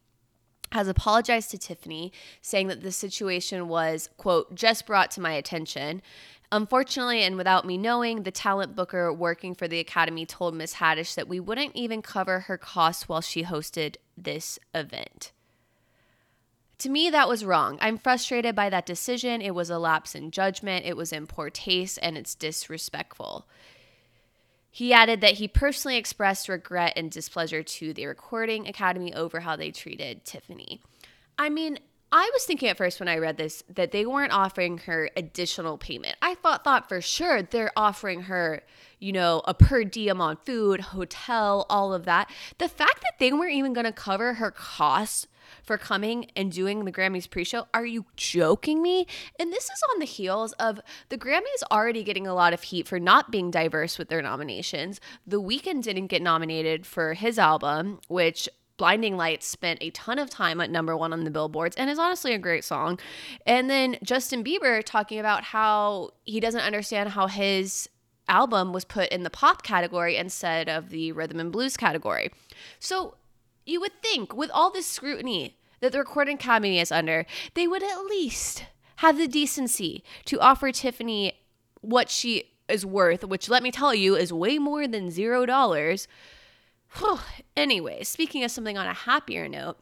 has 0.73 0.87
apologized 0.87 1.51
to 1.51 1.57
Tiffany, 1.57 2.11
saying 2.41 2.67
that 2.67 2.83
the 2.83 2.91
situation 2.91 3.69
was, 3.69 4.09
quote, 4.17 4.53
just 4.53 4.85
brought 4.85 5.11
to 5.11 5.21
my 5.21 5.31
attention. 5.31 6.01
Unfortunately, 6.51 7.23
and 7.23 7.35
without 7.35 7.65
me 7.65 7.77
knowing, 7.77 8.23
the 8.23 8.31
talent 8.31 8.75
booker 8.75 9.11
working 9.11 9.53
for 9.53 9.67
the 9.67 9.79
Academy 9.79 10.25
told 10.25 10.55
Miss 10.55 10.75
Haddish 10.75 11.15
that 11.15 11.27
we 11.27 11.41
wouldn't 11.41 11.75
even 11.75 12.01
cover 12.01 12.41
her 12.41 12.57
costs 12.57 13.09
while 13.09 13.21
she 13.21 13.43
hosted 13.43 13.95
this 14.15 14.57
event. 14.73 15.33
To 16.79 16.89
me, 16.89 17.09
that 17.09 17.27
was 17.27 17.43
wrong. 17.43 17.77
I'm 17.81 17.97
frustrated 17.97 18.55
by 18.55 18.69
that 18.69 18.85
decision. 18.85 19.41
It 19.41 19.55
was 19.55 19.69
a 19.69 19.79
lapse 19.79 20.15
in 20.15 20.31
judgment, 20.31 20.85
it 20.85 20.95
was 20.95 21.11
in 21.11 21.27
poor 21.27 21.49
taste, 21.49 21.99
and 22.01 22.17
it's 22.17 22.35
disrespectful. 22.35 23.47
He 24.69 24.93
added 24.93 25.21
that 25.21 25.33
he 25.33 25.47
personally 25.47 25.97
expressed 25.97 26.47
regret 26.47 26.93
and 26.95 27.11
displeasure 27.11 27.63
to 27.63 27.93
the 27.93 28.05
Recording 28.05 28.67
Academy 28.67 29.13
over 29.13 29.39
how 29.39 29.55
they 29.55 29.71
treated 29.71 30.23
Tiffany. 30.23 30.81
I 31.37 31.49
mean, 31.49 31.79
I 32.11 32.29
was 32.33 32.45
thinking 32.45 32.69
at 32.69 32.77
first 32.77 32.99
when 32.99 33.09
I 33.09 33.17
read 33.17 33.37
this 33.37 33.63
that 33.67 33.91
they 33.91 34.05
weren't 34.05 34.31
offering 34.31 34.77
her 34.79 35.09
additional 35.17 35.77
payment. 35.77 36.15
I 36.21 36.35
thought 36.35 36.63
thought 36.63 36.87
for 36.87 37.01
sure 37.01 37.41
they're 37.41 37.71
offering 37.75 38.23
her, 38.23 38.63
you 38.99 39.11
know, 39.11 39.41
a 39.45 39.53
per 39.53 39.83
diem 39.83 40.21
on 40.21 40.37
food, 40.37 40.79
hotel, 40.79 41.65
all 41.69 41.93
of 41.93 42.05
that. 42.05 42.29
The 42.59 42.69
fact 42.69 43.01
that 43.01 43.19
they 43.19 43.33
weren't 43.33 43.55
even 43.55 43.73
going 43.73 43.85
to 43.85 43.91
cover 43.91 44.35
her 44.35 44.51
costs 44.51 45.27
for 45.63 45.77
coming 45.77 46.31
and 46.35 46.51
doing 46.51 46.85
the 46.85 46.91
Grammys 46.91 47.29
pre-show, 47.29 47.67
are 47.73 47.85
you 47.85 48.05
joking 48.15 48.81
me? 48.81 49.05
And 49.39 49.51
this 49.51 49.65
is 49.65 49.81
on 49.93 49.99
the 49.99 50.05
heels 50.05 50.53
of 50.53 50.79
the 51.09 51.17
Grammys 51.17 51.63
already 51.71 52.03
getting 52.03 52.27
a 52.27 52.33
lot 52.33 52.53
of 52.53 52.63
heat 52.63 52.87
for 52.87 52.99
not 52.99 53.31
being 53.31 53.51
diverse 53.51 53.97
with 53.97 54.09
their 54.09 54.21
nominations. 54.21 54.99
The 55.25 55.41
Weeknd 55.41 55.83
didn't 55.83 56.07
get 56.07 56.21
nominated 56.21 56.85
for 56.85 57.13
his 57.13 57.37
album, 57.39 57.99
which 58.07 58.49
Blinding 58.77 59.17
Lights 59.17 59.47
spent 59.47 59.79
a 59.81 59.89
ton 59.89 60.19
of 60.19 60.29
time 60.29 60.61
at 60.61 60.69
number 60.69 60.95
one 60.95 61.11
on 61.13 61.23
the 61.23 61.31
billboards 61.31 61.75
and 61.75 61.89
is 61.89 61.99
honestly 61.99 62.33
a 62.33 62.37
great 62.37 62.63
song. 62.63 62.99
And 63.45 63.69
then 63.69 63.97
Justin 64.03 64.43
Bieber 64.43 64.83
talking 64.83 65.19
about 65.19 65.43
how 65.43 66.11
he 66.23 66.39
doesn't 66.39 66.61
understand 66.61 67.09
how 67.09 67.27
his 67.27 67.89
album 68.29 68.73
was 68.73 68.85
put 68.85 69.09
in 69.09 69.23
the 69.23 69.29
pop 69.29 69.63
category 69.63 70.15
instead 70.15 70.69
of 70.69 70.89
the 70.89 71.11
rhythm 71.11 71.39
and 71.39 71.51
blues 71.51 71.77
category. 71.77 72.31
So 72.79 73.15
you 73.65 73.79
would 73.81 74.01
think 74.01 74.35
with 74.35 74.51
all 74.53 74.71
this 74.71 74.85
scrutiny 74.85 75.57
that 75.79 75.91
the 75.91 75.99
Recording 75.99 76.35
Academy 76.35 76.79
is 76.79 76.91
under, 76.91 77.25
they 77.53 77.67
would 77.67 77.83
at 77.83 78.05
least 78.05 78.65
have 78.97 79.17
the 79.17 79.27
decency 79.27 80.03
to 80.25 80.39
offer 80.39 80.71
Tiffany 80.71 81.33
what 81.81 82.09
she 82.09 82.51
is 82.67 82.85
worth, 82.85 83.23
which 83.23 83.49
let 83.49 83.63
me 83.63 83.71
tell 83.71 83.93
you 83.93 84.15
is 84.15 84.33
way 84.33 84.57
more 84.57 84.87
than 84.87 85.11
zero 85.11 85.45
dollars. 85.45 86.07
Anyway, 87.55 88.03
speaking 88.03 88.43
of 88.43 88.51
something 88.51 88.77
on 88.77 88.87
a 88.87 88.93
happier 88.93 89.47
note, 89.47 89.77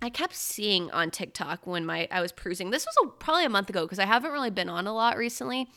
I 0.00 0.10
kept 0.10 0.34
seeing 0.34 0.90
on 0.92 1.10
TikTok 1.10 1.66
when 1.66 1.84
my 1.84 2.06
I 2.10 2.20
was 2.20 2.30
perusing. 2.30 2.70
This 2.70 2.86
was 2.86 2.94
a, 3.04 3.10
probably 3.18 3.44
a 3.44 3.50
month 3.50 3.68
ago 3.68 3.82
because 3.82 3.98
I 3.98 4.06
haven't 4.06 4.30
really 4.30 4.50
been 4.50 4.68
on 4.68 4.86
a 4.86 4.94
lot 4.94 5.16
recently. 5.16 5.68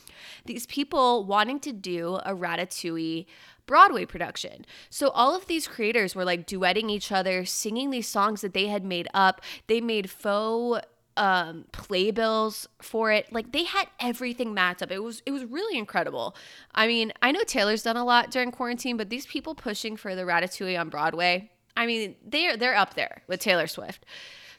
These 0.46 0.68
people 0.68 1.26
wanting 1.26 1.60
to 1.62 1.74
do 1.74 2.16
a 2.18 2.36
Ratatouille 2.36 3.26
Broadway 3.66 4.06
production. 4.06 4.66
So 4.90 5.10
all 5.10 5.36
of 5.36 5.48
these 5.48 5.68
creators 5.68 6.14
were 6.14 6.26
like 6.26 6.46
duetting 6.46 6.92
each 6.92 7.12
other, 7.12 7.46
singing 7.46 7.90
these 7.90 8.08
songs 8.08 8.42
that 8.42 8.54
they 8.54 8.68
had 8.68 8.84
made 8.84 9.08
up. 9.14 9.42
They 9.68 9.82
made 9.82 10.10
faux 10.10 10.86
um 11.18 11.66
playbills 11.72 12.68
for 12.82 13.12
it. 13.12 13.32
Like 13.32 13.52
they 13.52 13.66
had 13.66 13.88
everything 14.00 14.54
mapped 14.54 14.82
up. 14.82 14.92
It 14.92 15.04
was 15.04 15.22
it 15.26 15.32
was 15.32 15.46
really 15.46 15.78
incredible. 15.78 16.36
I 16.74 16.88
mean 16.88 17.12
i 17.22 17.32
know 17.32 17.42
taylor's 17.46 17.84
done 17.84 17.98
a 17.98 18.04
lot 18.04 18.32
during 18.32 18.52
quarantine 18.52 18.98
but 18.98 19.10
these 19.10 19.26
people 19.26 19.56
pushing 19.56 19.98
for 19.98 20.16
the 20.16 20.24
ratatouille 20.24 20.80
on 20.80 20.90
broadway 20.90 21.50
i 21.76 21.86
mean 21.86 22.16
they're 22.26 22.58
they're 22.58 22.76
up 22.76 22.94
there 22.96 23.24
with 23.28 23.40
taylor 23.40 23.68
swift 23.68 24.06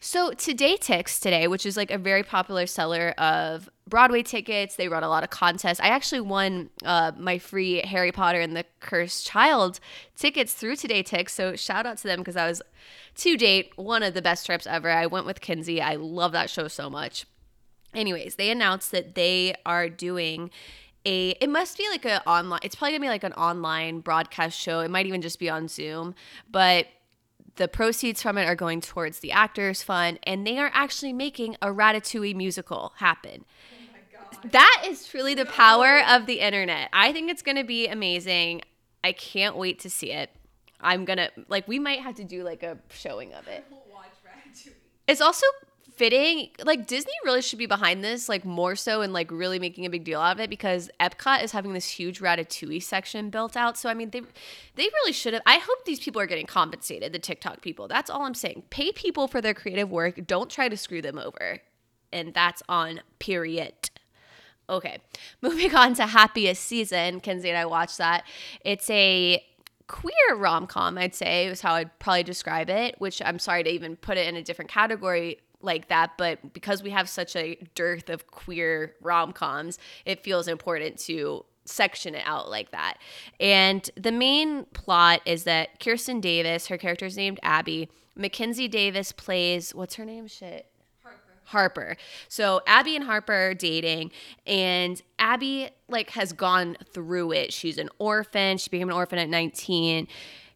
so 0.04 0.32
TodayTix 0.32 1.20
today, 1.20 1.46
which 1.46 1.64
is 1.64 1.76
like 1.76 1.92
a 1.92 1.96
very 1.96 2.24
popular 2.24 2.66
seller 2.66 3.10
of 3.18 3.70
Broadway 3.86 4.24
tickets, 4.24 4.74
they 4.74 4.88
run 4.88 5.04
a 5.04 5.08
lot 5.08 5.22
of 5.22 5.30
contests. 5.30 5.78
I 5.78 5.90
actually 5.90 6.22
won 6.22 6.70
uh, 6.84 7.12
my 7.16 7.38
free 7.38 7.82
Harry 7.82 8.10
Potter 8.10 8.40
and 8.40 8.56
the 8.56 8.64
Cursed 8.80 9.24
Child 9.24 9.78
tickets 10.16 10.54
through 10.54 10.74
TodayTix. 10.74 11.30
So 11.30 11.54
shout 11.54 11.86
out 11.86 11.98
to 11.98 12.08
them 12.08 12.18
because 12.18 12.34
I 12.34 12.48
was 12.48 12.60
to 13.18 13.36
date 13.36 13.70
one 13.76 14.02
of 14.02 14.14
the 14.14 14.22
best 14.22 14.44
trips 14.44 14.66
ever. 14.66 14.90
I 14.90 15.06
went 15.06 15.24
with 15.24 15.40
Kinsey. 15.40 15.80
I 15.80 15.94
love 15.94 16.32
that 16.32 16.50
show 16.50 16.66
so 16.66 16.90
much. 16.90 17.24
Anyways, 17.94 18.34
they 18.34 18.50
announced 18.50 18.90
that 18.90 19.14
they 19.14 19.54
are 19.64 19.88
doing 19.88 20.50
a 21.06 21.30
it 21.40 21.48
must 21.48 21.78
be 21.78 21.88
like 21.90 22.04
a 22.04 22.26
online 22.28 22.60
it's 22.62 22.74
probably 22.74 22.92
gonna 22.92 23.04
be 23.04 23.08
like 23.08 23.24
an 23.24 23.32
online 23.32 23.98
broadcast 23.98 24.56
show 24.56 24.78
it 24.78 24.88
might 24.88 25.04
even 25.04 25.20
just 25.20 25.40
be 25.40 25.50
on 25.50 25.66
zoom 25.66 26.14
but 26.48 26.86
the 27.56 27.68
proceeds 27.68 28.22
from 28.22 28.38
it 28.38 28.44
are 28.44 28.54
going 28.54 28.80
towards 28.80 29.20
the 29.20 29.32
Actors 29.32 29.82
Fund, 29.82 30.18
and 30.22 30.46
they 30.46 30.58
are 30.58 30.70
actually 30.72 31.12
making 31.12 31.56
a 31.60 31.68
Ratatouille 31.68 32.34
musical 32.34 32.94
happen. 32.96 33.44
Oh 34.44 34.48
that 34.50 34.84
is 34.86 35.06
truly 35.06 35.34
the 35.34 35.44
power 35.44 36.00
of 36.08 36.26
the 36.26 36.40
internet. 36.40 36.88
I 36.92 37.12
think 37.12 37.30
it's 37.30 37.42
going 37.42 37.56
to 37.56 37.64
be 37.64 37.86
amazing. 37.86 38.62
I 39.04 39.12
can't 39.12 39.56
wait 39.56 39.78
to 39.80 39.90
see 39.90 40.12
it. 40.12 40.30
I'm 40.80 41.04
going 41.04 41.18
to, 41.18 41.30
like, 41.48 41.68
we 41.68 41.78
might 41.78 42.00
have 42.00 42.16
to 42.16 42.24
do 42.24 42.42
like 42.42 42.62
a 42.62 42.78
showing 42.90 43.32
of 43.34 43.46
it. 43.46 43.64
We'll 43.70 43.82
watch 43.92 44.12
Ratatouille. 44.26 44.72
It's 45.06 45.20
also 45.20 45.46
fitting 45.96 46.48
like 46.64 46.86
disney 46.86 47.12
really 47.24 47.42
should 47.42 47.58
be 47.58 47.66
behind 47.66 48.02
this 48.02 48.28
like 48.28 48.44
more 48.44 48.74
so 48.74 49.02
and 49.02 49.12
like 49.12 49.30
really 49.30 49.58
making 49.58 49.84
a 49.84 49.90
big 49.90 50.04
deal 50.04 50.20
out 50.20 50.36
of 50.36 50.40
it 50.40 50.48
because 50.48 50.90
epcot 51.00 51.42
is 51.42 51.52
having 51.52 51.72
this 51.72 51.88
huge 51.88 52.20
ratatouille 52.20 52.82
section 52.82 53.30
built 53.30 53.56
out. 53.56 53.76
So 53.76 53.88
i 53.88 53.94
mean 53.94 54.10
they 54.10 54.22
they 54.74 54.84
really 54.84 55.12
should 55.12 55.34
have 55.34 55.42
i 55.46 55.58
hope 55.58 55.84
these 55.84 56.00
people 56.00 56.20
are 56.20 56.26
getting 56.26 56.46
compensated 56.46 57.12
the 57.12 57.18
tiktok 57.18 57.60
people. 57.60 57.88
That's 57.88 58.10
all 58.10 58.22
i'm 58.22 58.34
saying. 58.34 58.64
Pay 58.70 58.92
people 58.92 59.28
for 59.28 59.40
their 59.40 59.54
creative 59.54 59.90
work. 59.90 60.26
Don't 60.26 60.50
try 60.50 60.68
to 60.68 60.76
screw 60.76 61.02
them 61.02 61.18
over. 61.18 61.60
And 62.12 62.34
that's 62.34 62.62
on 62.68 63.00
period. 63.18 63.90
Okay 64.68 64.98
moving 65.42 65.74
on 65.74 65.94
to 65.94 66.06
happiest 66.06 66.62
season. 66.64 67.20
Kenzie 67.20 67.50
and 67.50 67.58
i 67.58 67.66
watched 67.66 67.98
that. 67.98 68.24
It's 68.64 68.88
a 68.90 69.44
queer 69.88 70.36
rom-com 70.36 70.96
i'd 70.96 71.14
say 71.14 71.46
is 71.48 71.60
how 71.60 71.74
i'd 71.74 71.98
probably 71.98 72.22
describe 72.22 72.70
it 72.70 72.94
which 72.98 73.20
i'm 73.26 73.38
sorry 73.38 73.62
to 73.62 73.68
even 73.68 73.94
put 73.96 74.16
it 74.16 74.26
in 74.26 74.36
a 74.36 74.42
different 74.42 74.70
category 74.70 75.38
like 75.62 75.88
that, 75.88 76.12
but 76.18 76.52
because 76.52 76.82
we 76.82 76.90
have 76.90 77.08
such 77.08 77.36
a 77.36 77.56
dearth 77.74 78.10
of 78.10 78.26
queer 78.26 78.94
rom 79.00 79.32
coms, 79.32 79.78
it 80.04 80.22
feels 80.22 80.48
important 80.48 80.98
to 80.98 81.44
section 81.64 82.14
it 82.14 82.22
out 82.26 82.50
like 82.50 82.70
that. 82.72 82.98
And 83.38 83.88
the 83.96 84.12
main 84.12 84.64
plot 84.72 85.20
is 85.24 85.44
that 85.44 85.80
Kirsten 85.80 86.20
Davis, 86.20 86.66
her 86.66 86.78
character 86.78 87.06
is 87.06 87.16
named 87.16 87.38
Abby, 87.42 87.88
Mackenzie 88.14 88.68
Davis 88.68 89.12
plays 89.12 89.74
what's 89.74 89.94
her 89.94 90.04
name? 90.04 90.26
Shit. 90.26 90.66
Harper. 91.44 91.96
So 92.28 92.62
Abby 92.66 92.96
and 92.96 93.04
Harper 93.04 93.32
are 93.34 93.54
dating, 93.54 94.10
and 94.46 95.00
Abby 95.18 95.68
like 95.88 96.10
has 96.10 96.32
gone 96.32 96.76
through 96.94 97.32
it. 97.32 97.52
She's 97.52 97.76
an 97.76 97.90
orphan. 97.98 98.56
She 98.56 98.70
became 98.70 98.88
an 98.88 98.94
orphan 98.94 99.18
at 99.18 99.28
19. 99.28 100.08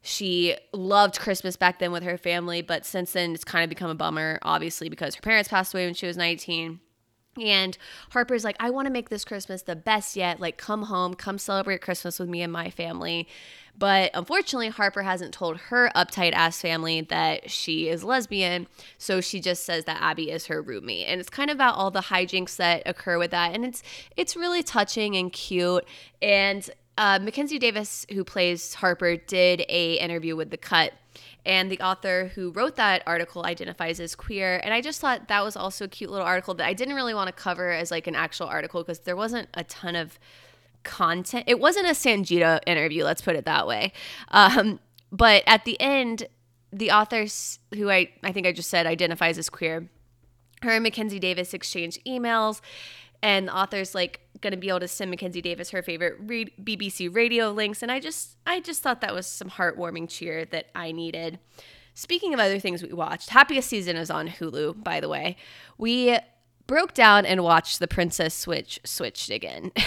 She 0.07 0.55
loved 0.73 1.19
Christmas 1.19 1.57
back 1.57 1.81
then 1.81 1.91
with 1.91 2.05
her 2.05 2.17
family, 2.17 2.63
but 2.63 2.87
since 2.87 3.11
then 3.11 3.35
it's 3.35 3.43
kind 3.43 3.65
of 3.65 3.69
become 3.69 3.91
a 3.91 3.95
bummer, 3.97 4.39
obviously, 4.43 4.89
because 4.89 5.17
her 5.17 5.21
parents 5.21 5.49
passed 5.49 5.75
away 5.75 5.85
when 5.85 5.95
she 5.95 6.07
was 6.07 6.17
19. 6.17 6.79
And 7.43 7.77
Harper's 8.11 8.45
like, 8.45 8.55
I 8.61 8.71
want 8.71 8.87
to 8.87 8.93
make 8.93 9.09
this 9.09 9.25
Christmas 9.25 9.63
the 9.63 9.75
best 9.75 10.15
yet. 10.15 10.39
Like, 10.39 10.59
come 10.59 10.85
home, 10.85 11.15
come 11.15 11.39
celebrate 11.39 11.81
Christmas 11.81 12.21
with 12.21 12.29
me 12.29 12.41
and 12.41 12.53
my 12.53 12.71
family. 12.71 13.27
But 13.77 14.13
unfortunately, 14.15 14.69
Harper 14.69 15.03
hasn't 15.03 15.35
told 15.35 15.57
her 15.57 15.91
uptight 15.97 16.33
ass 16.35 16.61
family 16.61 17.01
that 17.01 17.51
she 17.51 17.89
is 17.89 18.05
lesbian. 18.05 18.69
So 18.99 19.21
she 19.21 19.41
just 19.41 19.65
says 19.65 19.87
that 19.87 20.01
Abby 20.01 20.31
is 20.31 20.47
her 20.47 20.63
roommate. 20.63 21.09
And 21.09 21.21
it's 21.21 21.29
kind 21.29 21.51
of 21.51 21.57
about 21.57 21.75
all 21.75 21.91
the 21.91 22.01
hijinks 22.01 22.57
that 22.57 22.85
occur 22.87 23.19
with 23.19 23.33
that. 23.33 23.55
And 23.55 23.65
it's 23.65 23.83
it's 24.17 24.37
really 24.37 24.63
touching 24.63 25.17
and 25.17 25.33
cute. 25.33 25.85
And 26.23 26.71
uh, 26.99 27.19
Mackenzie 27.21 27.59
Davis, 27.59 28.07
who 28.13 28.25
plays 28.25 28.75
Harper, 28.75 29.17
did 29.17 29.65
a 29.69 29.95
interview 29.95 30.37
with 30.37 30.51
The 30.51 30.57
Cut, 30.57 30.93
and 31.45 31.71
the 31.71 31.81
author 31.81 32.33
who 32.35 32.51
wrote 32.51 32.77
that 32.77 33.03
article 33.07 33.47
identifies 33.47 34.01
as 34.01 34.15
queer. 34.15 34.61
And 34.65 34.75
I 34.75 34.81
just 34.81 35.01
thought 35.01 35.29
that 35.29 35.45
was 35.45 35.57
also 35.57 35.85
a 35.85 35.89
cute 35.89 36.11
little 36.11 36.27
article 36.27 36.55
that 36.55 36.67
I 36.67 36.73
didn't 36.73 36.95
really 36.95 37.15
want 37.15 37.29
to 37.29 37.33
cover 37.33 37.71
as 37.71 37.91
like 37.91 38.07
an 38.07 38.17
actual 38.17 38.47
article 38.47 38.83
because 38.83 39.01
there 39.01 39.17
wasn't 39.17 39.49
a 39.55 39.63
ton 39.65 39.95
of 39.95 40.19
content. 40.83 41.45
It 41.47 41.61
wasn't 41.61 41.87
a 41.87 41.91
Sanjita 41.91 42.61
interview, 42.67 43.05
let's 43.05 43.23
put 43.23 43.37
it 43.37 43.45
that 43.45 43.67
way. 43.67 43.93
Um, 44.31 44.81
but 45.13 45.45
at 45.47 45.65
the 45.65 45.81
end, 45.81 46.27
the 46.73 46.91
authors 46.91 47.61
who 47.75 47.91
I, 47.91 48.11
I 48.25 48.33
think 48.33 48.47
I 48.47 48.53
just 48.53 48.69
said 48.69 48.87
identifies 48.87 49.39
as 49.39 49.49
queer, 49.49 49.89
her 50.63 50.71
and 50.71 50.83
Mackenzie 50.83 51.21
Davis 51.21 51.55
exchanged 51.55 52.01
emails 52.05 52.61
and 53.23 53.49
the 53.49 53.57
author's 53.57 53.95
like 53.95 54.21
going 54.41 54.53
to 54.53 54.57
be 54.57 54.69
able 54.69 54.81
to 54.81 54.89
send 54.89 55.11
Mackenzie 55.11 55.43
Davis 55.43 55.71
her 55.71 55.83
favorite 55.83 56.17
re- 56.21 56.53
BBC 56.63 57.15
radio 57.15 57.51
links 57.51 57.83
and 57.83 57.91
I 57.91 58.01
just 58.01 58.37
I 58.47 58.61
just 58.61 58.83
thought 58.83 59.01
that 59.01 59.15
was 59.15 59.27
some 59.27 59.51
heartwarming 59.51 60.09
cheer 60.09 60.45
that 60.47 60.67
I 60.75 60.93
needed. 60.93 61.39
Speaking 61.95 62.35
of 62.35 62.41
other 62.41 62.59
things 62.59 62.83
we 62.83 62.93
watched, 62.93 63.31
Happiest 63.31 63.71
Season 63.71 63.97
is 63.97 64.11
on 64.11 64.29
Hulu, 64.29 64.85
by 64.85 65.01
the 65.01 65.09
way. 65.09 65.37
We 65.79 66.19
broke 66.67 66.93
down 66.93 67.25
and 67.25 67.43
watched 67.43 67.79
The 67.79 67.89
Princess 67.89 68.35
Switch 68.35 68.79
switched 68.85 69.31
again. 69.31 69.73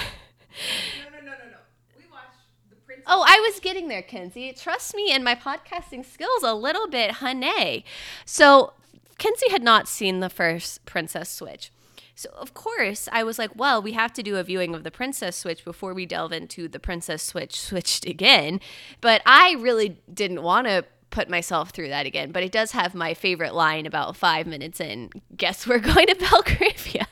No, 0.98 1.12
no, 1.12 1.26
no, 1.26 1.32
no, 1.32 1.52
no. 1.52 1.58
We 1.96 2.04
watched 2.12 2.40
The 2.72 2.76
Princess. 2.78 3.06
Oh, 3.08 3.24
I 3.26 3.40
was 3.40 3.60
getting 3.60 3.88
there, 3.88 4.02
Kenzie. 4.02 4.52
Trust 4.52 4.96
me 4.96 5.12
and 5.12 5.24
my 5.24 5.36
podcasting 5.36 6.04
skills 6.04 6.42
a 6.44 6.56
little 6.56 6.88
bit, 6.88 7.12
honey. 7.12 7.86
So, 8.26 8.74
Kenzie 9.20 9.52
had 9.52 9.62
not 9.62 9.88
seen 9.88 10.20
the 10.20 10.30
first 10.30 10.84
Princess 10.86 11.30
Switch. 11.30 11.72
So, 12.20 12.30
of 12.36 12.54
course, 12.54 13.08
I 13.14 13.24
was 13.24 13.40
like, 13.40 13.52
well, 13.56 13.82
we 13.82 13.94
have 13.94 14.12
to 14.12 14.22
do 14.22 14.36
a 14.36 14.44
viewing 14.44 14.76
of 14.76 14.84
the 14.84 14.92
Princess 14.92 15.38
Switch 15.38 15.64
before 15.64 15.94
we 15.94 16.06
delve 16.06 16.34
into 16.34 16.68
the 16.68 16.78
Princess 16.78 17.24
Switch 17.24 17.58
switched 17.58 18.06
again. 18.06 18.60
But 19.00 19.22
I 19.26 19.56
really 19.58 20.02
didn't 20.14 20.44
want 20.44 20.68
to 20.68 20.84
put 21.12 21.30
myself 21.30 21.70
through 21.70 21.88
that 21.88 22.06
again. 22.06 22.34
But 22.34 22.44
it 22.44 22.52
does 22.52 22.74
have 22.74 22.94
my 22.94 23.14
favorite 23.14 23.54
line 23.54 23.86
about 23.86 24.18
five 24.18 24.48
minutes 24.48 24.82
in. 24.82 25.12
Guess 25.38 25.66
we're 25.66 25.80
going 25.94 26.08
to 26.08 26.16
Belgravia. 26.16 27.08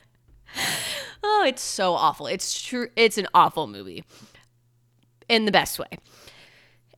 oh, 1.24 1.46
it's 1.48 1.62
so 1.62 1.94
awful. 1.94 2.28
It's 2.28 2.62
true. 2.62 2.90
It's 2.98 3.18
an 3.18 3.28
awful 3.34 3.66
movie 3.66 4.04
in 5.30 5.46
the 5.46 5.54
best 5.54 5.80
way. 5.80 6.00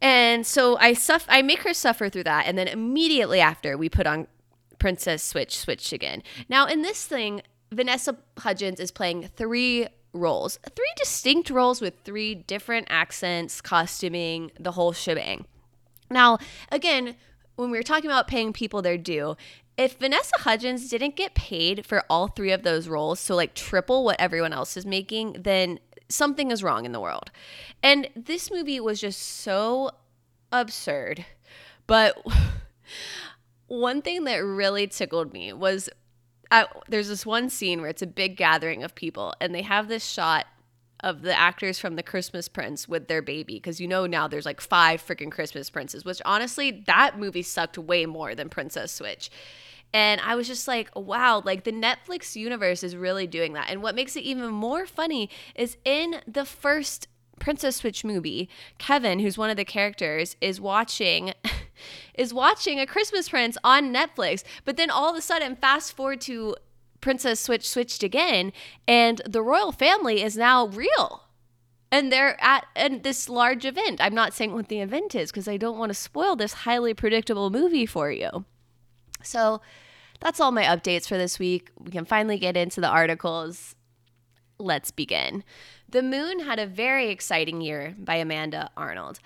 And 0.02 0.48
so 0.48 0.80
I 0.80 0.94
suff- 0.94 1.28
I 1.30 1.44
make 1.44 1.62
her 1.62 1.76
suffer 1.76 2.10
through 2.10 2.24
that, 2.24 2.48
and 2.48 2.58
then 2.58 2.68
immediately 2.68 3.40
after 3.40 3.78
we 3.78 3.88
put 3.88 4.08
on 4.08 4.26
Princess 4.80 5.22
Switch 5.22 5.56
Switch 5.56 5.94
again. 5.94 6.24
Now 6.50 6.66
in 6.66 6.82
this 6.82 7.06
thing, 7.06 7.44
Vanessa 7.72 8.18
Hudgens 8.40 8.80
is 8.80 8.92
playing 8.92 9.30
three 9.36 9.88
roles, 10.14 10.60
three 10.76 10.92
distinct 10.98 11.50
roles 11.50 11.82
with 11.82 11.94
three 12.04 12.36
different 12.36 12.88
accents, 12.90 13.62
costuming, 13.62 14.52
the 14.60 14.72
whole 14.72 14.92
shebang. 14.92 15.46
Now, 16.10 16.40
again, 16.72 17.16
when 17.56 17.70
we 17.70 17.78
were 17.78 17.84
talking 17.84 18.10
about 18.10 18.28
paying 18.28 18.54
people 18.54 18.82
their 18.82 18.98
due, 18.98 19.36
if 19.78 19.98
Vanessa 19.98 20.34
Hudgens 20.40 20.90
didn't 20.90 21.16
get 21.16 21.36
paid 21.36 21.86
for 21.86 22.04
all 22.10 22.28
three 22.28 22.52
of 22.52 22.64
those 22.64 22.88
roles, 22.88 23.20
so 23.20 23.36
like 23.36 23.54
triple 23.54 24.04
what 24.04 24.20
everyone 24.20 24.52
else 24.52 24.76
is 24.76 24.86
making, 24.86 25.38
then 25.40 25.80
something 26.10 26.52
is 26.52 26.64
wrong 26.64 26.86
in 26.86 26.92
the 26.92 27.00
world. 27.00 27.32
And 27.84 28.10
this 28.16 28.52
movie 28.52 28.80
was 28.80 29.00
just 29.00 29.22
so 29.22 29.92
absurd. 30.52 31.26
But 31.88 32.22
one 33.68 34.02
thing 34.02 34.24
that 34.26 34.38
really 34.38 34.88
tickled 34.88 35.32
me 35.32 35.54
was 35.54 35.90
there's 36.88 37.08
this 37.08 37.26
one 37.26 37.50
scene 37.50 37.82
where 37.82 37.90
it's 37.90 38.02
a 38.02 38.08
big 38.08 38.38
gathering 38.38 38.84
of 38.84 38.96
people 38.96 39.34
and 39.40 39.54
they 39.54 39.62
have 39.62 39.88
this 39.88 40.06
shot 40.06 40.48
of 41.02 41.22
the 41.22 41.38
actors 41.38 41.80
from 41.80 41.96
the 41.96 42.04
Christmas 42.04 42.48
Prince 42.48 42.88
with 42.88 43.08
their 43.08 43.22
baby 43.22 43.56
because 43.56 43.80
you 43.80 43.88
know 43.88 44.06
now 44.06 44.28
there's 44.28 44.46
like 44.46 44.60
five 44.60 45.06
freaking 45.06 45.32
Christmas 45.32 45.70
princes, 45.70 46.04
which 46.04 46.22
honestly 46.26 46.84
that 46.88 47.18
movie 47.18 47.42
sucked 47.42 47.78
way 47.78 48.06
more 48.06 48.36
than 48.36 48.50
Princess 48.50 48.92
Switch. 48.92 49.30
And 49.94 50.22
I 50.22 50.36
was 50.36 50.48
just 50.48 50.68
like, 50.68 50.90
wow, 50.96 51.42
like 51.44 51.64
the 51.64 51.72
Netflix 51.72 52.36
universe 52.36 52.84
is 52.84 52.96
really 52.96 53.28
doing 53.28 53.54
that. 53.54 53.70
And 53.70 53.82
what 53.82 53.96
makes 53.96 54.16
it 54.16 54.22
even 54.22 54.52
more 54.52 54.86
funny 54.86 55.30
is 55.56 55.78
in 55.84 56.22
the 56.28 56.46
first 56.46 57.08
Princess 57.40 57.78
Switch 57.78 58.04
movie, 58.04 58.50
Kevin, 58.78 59.20
who's 59.20 59.38
one 59.38 59.50
of 59.50 59.58
the 59.58 59.66
characters, 59.66 60.36
is 60.42 60.62
watching 60.62 61.34
is 62.14 62.34
watching 62.34 62.80
a 62.80 62.86
Christmas 62.86 63.30
Prince 63.30 63.58
on 63.64 63.94
Netflix. 63.94 64.44
But 64.66 64.78
then 64.78 64.90
all 64.90 65.10
of 65.10 65.16
a 65.16 65.22
sudden, 65.22 65.56
fast 65.56 65.96
forward 65.96 66.22
to 66.22 66.56
Princess 67.02 67.40
Switch 67.40 67.68
switched 67.68 68.04
again, 68.04 68.52
and 68.88 69.22
the 69.26 69.42
royal 69.42 69.72
family 69.72 70.22
is 70.22 70.38
now 70.38 70.68
real. 70.68 71.26
And 71.92 72.12
they're 72.12 72.38
at 72.40 72.68
and 72.76 73.02
this 73.02 73.30
large 73.30 73.66
event. 73.66 74.00
I'm 74.00 74.14
not 74.14 74.34
saying 74.34 74.54
what 74.54 74.68
the 74.68 74.80
event 74.80 75.16
is 75.16 75.32
because 75.32 75.48
I 75.48 75.58
don't 75.58 75.80
want 75.80 75.90
to 75.90 75.96
spoil 75.96 76.36
this 76.36 76.54
highly 76.54 76.94
predictable 76.94 77.50
movie 77.50 77.88
for 77.88 78.12
you. 78.12 78.46
So 79.24 79.62
that's 80.20 80.40
all 80.40 80.52
my 80.52 80.64
updates 80.64 81.08
for 81.08 81.18
this 81.18 81.40
week. 81.40 81.72
We 81.80 81.92
can 81.92 82.06
finally 82.06 82.38
get 82.38 82.56
into 82.56 82.80
the 82.80 82.88
articles. 82.90 83.76
Let's 84.60 84.92
begin. 84.92 85.44
The 85.88 86.04
Moon 86.04 86.42
had 86.42 86.60
a 86.60 86.68
very 86.68 87.10
exciting 87.10 87.62
year 87.62 87.96
by 87.98 88.18
Amanda 88.18 88.70
Arnold. 88.78 89.20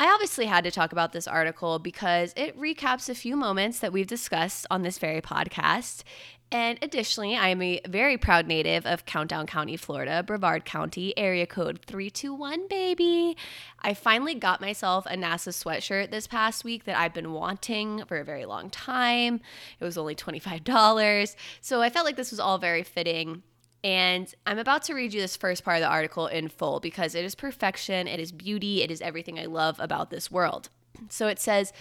I 0.00 0.06
obviously 0.06 0.46
had 0.46 0.64
to 0.64 0.70
talk 0.70 0.92
about 0.92 1.12
this 1.12 1.28
article 1.28 1.78
because 1.78 2.32
it 2.34 2.58
recaps 2.58 3.10
a 3.10 3.14
few 3.14 3.36
moments 3.36 3.80
that 3.80 3.92
we've 3.92 4.06
discussed 4.06 4.66
on 4.70 4.80
this 4.80 4.98
very 4.98 5.20
podcast. 5.20 6.04
And 6.50 6.78
additionally, 6.80 7.36
I 7.36 7.50
am 7.50 7.60
a 7.60 7.82
very 7.86 8.16
proud 8.16 8.46
native 8.46 8.86
of 8.86 9.04
Countdown 9.04 9.46
County, 9.46 9.76
Florida, 9.76 10.22
Brevard 10.22 10.64
County, 10.64 11.12
area 11.18 11.46
code 11.46 11.80
321, 11.84 12.66
baby. 12.68 13.36
I 13.82 13.92
finally 13.92 14.34
got 14.34 14.62
myself 14.62 15.04
a 15.04 15.16
NASA 15.16 15.50
sweatshirt 15.50 16.10
this 16.10 16.26
past 16.26 16.64
week 16.64 16.84
that 16.84 16.98
I've 16.98 17.12
been 17.12 17.34
wanting 17.34 18.02
for 18.06 18.16
a 18.16 18.24
very 18.24 18.46
long 18.46 18.70
time. 18.70 19.42
It 19.80 19.84
was 19.84 19.98
only 19.98 20.14
$25. 20.14 21.36
So 21.60 21.82
I 21.82 21.90
felt 21.90 22.06
like 22.06 22.16
this 22.16 22.30
was 22.30 22.40
all 22.40 22.56
very 22.56 22.84
fitting. 22.84 23.42
And 23.82 24.32
I'm 24.46 24.58
about 24.58 24.82
to 24.84 24.94
read 24.94 25.14
you 25.14 25.20
this 25.20 25.36
first 25.36 25.64
part 25.64 25.76
of 25.76 25.82
the 25.82 25.88
article 25.88 26.26
in 26.26 26.48
full 26.48 26.80
because 26.80 27.14
it 27.14 27.24
is 27.24 27.34
perfection, 27.34 28.06
it 28.06 28.20
is 28.20 28.32
beauty, 28.32 28.82
it 28.82 28.90
is 28.90 29.00
everything 29.00 29.38
I 29.38 29.46
love 29.46 29.80
about 29.80 30.10
this 30.10 30.30
world. 30.30 30.68
So 31.08 31.28
it 31.28 31.38
says, 31.38 31.72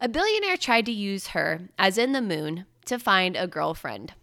a 0.00 0.08
billionaire 0.08 0.56
tried 0.56 0.86
to 0.86 0.92
use 0.92 1.28
her, 1.28 1.68
as 1.78 1.98
in 1.98 2.12
the 2.12 2.22
moon, 2.22 2.64
to 2.86 2.98
find 2.98 3.36
a 3.36 3.46
girlfriend. 3.46 4.14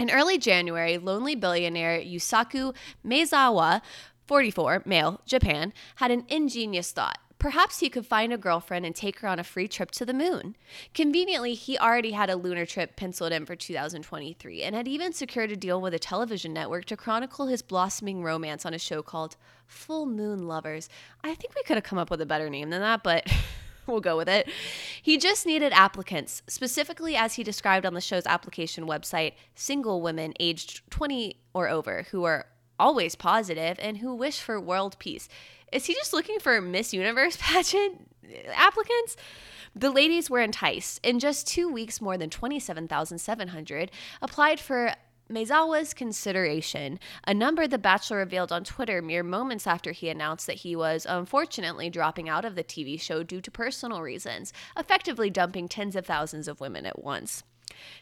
In 0.00 0.10
early 0.10 0.38
January, 0.38 0.98
lonely 0.98 1.34
billionaire 1.34 2.00
Yusaku 2.00 2.74
Maezawa, 3.06 3.82
44, 4.26 4.82
male, 4.86 5.20
Japan, 5.26 5.72
had 5.96 6.10
an 6.10 6.24
ingenious 6.28 6.90
thought. 6.90 7.18
Perhaps 7.38 7.80
he 7.80 7.90
could 7.90 8.06
find 8.06 8.32
a 8.32 8.38
girlfriend 8.38 8.86
and 8.86 8.94
take 8.94 9.20
her 9.20 9.28
on 9.28 9.38
a 9.38 9.44
free 9.44 9.68
trip 9.68 9.90
to 9.92 10.06
the 10.06 10.14
moon. 10.14 10.56
Conveniently, 10.94 11.54
he 11.54 11.78
already 11.78 12.12
had 12.12 12.30
a 12.30 12.36
lunar 12.36 12.64
trip 12.64 12.96
penciled 12.96 13.32
in 13.32 13.44
for 13.44 13.56
2023 13.56 14.62
and 14.62 14.74
had 14.74 14.88
even 14.88 15.12
secured 15.12 15.50
a 15.50 15.56
deal 15.56 15.80
with 15.80 15.92
a 15.92 15.98
television 15.98 16.52
network 16.52 16.84
to 16.86 16.96
chronicle 16.96 17.46
his 17.46 17.62
blossoming 17.62 18.22
romance 18.22 18.64
on 18.64 18.72
a 18.72 18.78
show 18.78 19.02
called 19.02 19.36
Full 19.66 20.06
Moon 20.06 20.46
Lovers. 20.46 20.88
I 21.22 21.34
think 21.34 21.54
we 21.54 21.62
could 21.64 21.76
have 21.76 21.84
come 21.84 21.98
up 21.98 22.10
with 22.10 22.20
a 22.20 22.26
better 22.26 22.48
name 22.48 22.70
than 22.70 22.80
that, 22.80 23.02
but 23.02 23.30
we'll 23.86 24.00
go 24.00 24.16
with 24.16 24.28
it. 24.28 24.48
He 25.02 25.18
just 25.18 25.46
needed 25.46 25.72
applicants, 25.72 26.42
specifically 26.46 27.16
as 27.16 27.34
he 27.34 27.44
described 27.44 27.84
on 27.84 27.94
the 27.94 28.00
show's 28.00 28.26
application 28.26 28.86
website, 28.86 29.34
single 29.54 30.00
women 30.00 30.32
aged 30.40 30.88
20 30.90 31.36
or 31.52 31.68
over 31.68 32.06
who 32.10 32.24
are 32.24 32.46
always 32.78 33.14
positive 33.14 33.78
and 33.80 33.98
who 33.98 34.14
wish 34.14 34.40
for 34.40 34.60
world 34.60 34.98
peace. 34.98 35.28
Is 35.74 35.86
he 35.86 35.94
just 35.94 36.12
looking 36.12 36.38
for 36.38 36.60
Miss 36.60 36.94
Universe 36.94 37.36
pageant 37.40 38.08
uh, 38.24 38.50
applicants? 38.54 39.16
The 39.74 39.90
ladies 39.90 40.30
were 40.30 40.40
enticed. 40.40 41.00
In 41.04 41.18
just 41.18 41.48
two 41.48 41.68
weeks, 41.68 42.00
more 42.00 42.16
than 42.16 42.30
27,700 42.30 43.90
applied 44.22 44.60
for 44.60 44.94
Maezawa's 45.28 45.92
consideration, 45.92 47.00
a 47.26 47.34
number 47.34 47.66
the 47.66 47.78
Bachelor 47.78 48.18
revealed 48.18 48.52
on 48.52 48.62
Twitter 48.62 49.02
mere 49.02 49.24
moments 49.24 49.66
after 49.66 49.90
he 49.90 50.08
announced 50.08 50.46
that 50.46 50.58
he 50.58 50.76
was 50.76 51.06
unfortunately 51.08 51.90
dropping 51.90 52.28
out 52.28 52.44
of 52.44 52.54
the 52.54 52.62
TV 52.62 53.00
show 53.00 53.24
due 53.24 53.40
to 53.40 53.50
personal 53.50 54.00
reasons, 54.00 54.52
effectively 54.78 55.28
dumping 55.28 55.66
tens 55.66 55.96
of 55.96 56.06
thousands 56.06 56.46
of 56.46 56.60
women 56.60 56.86
at 56.86 57.02
once. 57.02 57.42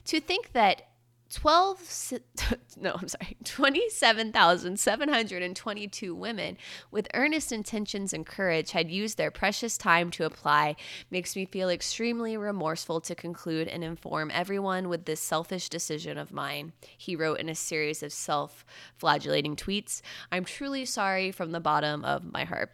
To 0.06 0.20
think 0.20 0.52
that 0.52 0.88
12 1.32 2.12
no 2.80 2.96
i'm 3.00 3.08
sorry 3.08 3.36
27722 3.44 6.14
women 6.14 6.56
with 6.90 7.08
earnest 7.14 7.52
intentions 7.52 8.12
and 8.12 8.26
courage 8.26 8.72
had 8.72 8.90
used 8.90 9.16
their 9.16 9.30
precious 9.30 9.76
time 9.76 10.10
to 10.10 10.24
apply. 10.24 10.76
Makes 11.10 11.36
me 11.36 11.44
feel 11.44 11.68
extremely 11.68 12.36
remorseful 12.36 13.00
to 13.02 13.14
conclude 13.14 13.68
and 13.68 13.82
inform 13.82 14.30
everyone 14.32 14.88
with 14.88 15.04
this 15.04 15.20
selfish 15.20 15.68
decision 15.68 16.18
of 16.18 16.32
mine 16.32 16.72
he 16.96 17.16
wrote 17.16 17.40
in 17.40 17.48
a 17.48 17.54
series 17.54 18.02
of 18.02 18.12
self-flagellating 18.12 19.56
tweets. 19.56 20.02
I'm 20.30 20.44
truly 20.44 20.84
sorry 20.84 21.32
from 21.32 21.52
the 21.52 21.60
bottom 21.60 22.04
of 22.04 22.24
my 22.24 22.44
heart. 22.44 22.72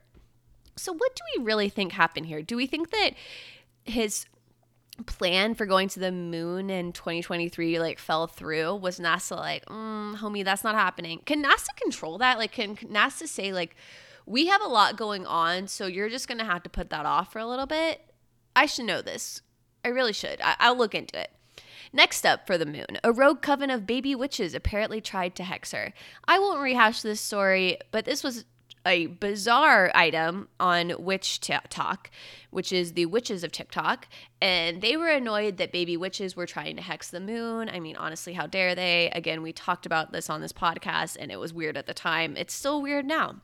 So 0.76 0.92
what 0.92 1.16
do 1.16 1.22
we 1.36 1.44
really 1.44 1.68
think 1.68 1.92
happened 1.92 2.26
here? 2.26 2.42
Do 2.42 2.56
we 2.56 2.66
think 2.66 2.90
that 2.90 3.10
his 3.84 4.26
plan 5.06 5.54
for 5.54 5.66
going 5.66 5.88
to 5.88 6.00
the 6.00 6.10
moon 6.12 6.70
in 6.70 6.92
2023 6.92 7.78
like 7.78 7.98
fell 7.98 8.26
through 8.26 8.74
was 8.74 8.98
nasa 8.98 9.36
like 9.36 9.64
mm, 9.66 10.16
homie 10.16 10.44
that's 10.44 10.64
not 10.64 10.74
happening. 10.74 11.20
Can 11.24 11.42
nasa 11.42 11.68
control 11.80 12.18
that? 12.18 12.38
Like 12.38 12.52
can 12.52 12.76
nasa 12.76 13.26
say 13.26 13.52
like 13.52 13.76
we 14.26 14.46
have 14.46 14.60
a 14.60 14.66
lot 14.68 14.96
going 14.96 15.26
on 15.26 15.68
so 15.68 15.86
you're 15.86 16.08
just 16.08 16.28
gonna 16.28 16.44
have 16.44 16.62
to 16.64 16.70
put 16.70 16.90
that 16.90 17.06
off 17.06 17.32
for 17.32 17.38
a 17.38 17.46
little 17.46 17.66
bit? 17.66 18.00
I 18.56 18.66
should 18.66 18.86
know 18.86 19.02
this. 19.02 19.40
I 19.84 19.88
really 19.88 20.12
should. 20.12 20.40
I- 20.42 20.56
i'll 20.60 20.76
look 20.76 20.94
into 20.94 21.18
it. 21.20 21.30
Next 21.92 22.26
up 22.26 22.46
for 22.46 22.58
the 22.58 22.66
moon, 22.66 22.98
a 23.02 23.12
rogue 23.12 23.40
coven 23.40 23.70
of 23.70 23.86
baby 23.86 24.14
witches 24.14 24.54
apparently 24.54 25.00
tried 25.00 25.34
to 25.36 25.44
hex 25.44 25.72
her. 25.72 25.94
I 26.26 26.38
won't 26.38 26.60
rehash 26.60 27.00
this 27.00 27.20
story, 27.20 27.78
but 27.92 28.04
this 28.04 28.22
was 28.22 28.44
a 28.86 29.06
bizarre 29.06 29.90
item 29.94 30.48
on 30.58 30.90
WitchTok, 30.90 32.06
which 32.50 32.72
is 32.72 32.92
the 32.92 33.06
witches 33.06 33.44
of 33.44 33.52
TikTok, 33.52 34.08
and 34.40 34.80
they 34.80 34.96
were 34.96 35.08
annoyed 35.08 35.56
that 35.58 35.72
baby 35.72 35.96
witches 35.96 36.36
were 36.36 36.46
trying 36.46 36.76
to 36.76 36.82
hex 36.82 37.10
the 37.10 37.20
moon. 37.20 37.68
I 37.68 37.80
mean, 37.80 37.96
honestly, 37.96 38.32
how 38.32 38.46
dare 38.46 38.74
they? 38.74 39.10
Again, 39.10 39.42
we 39.42 39.52
talked 39.52 39.86
about 39.86 40.12
this 40.12 40.30
on 40.30 40.40
this 40.40 40.52
podcast, 40.52 41.16
and 41.18 41.30
it 41.30 41.38
was 41.38 41.52
weird 41.52 41.76
at 41.76 41.86
the 41.86 41.94
time. 41.94 42.36
It's 42.36 42.54
still 42.54 42.80
weird 42.80 43.04
now. 43.04 43.36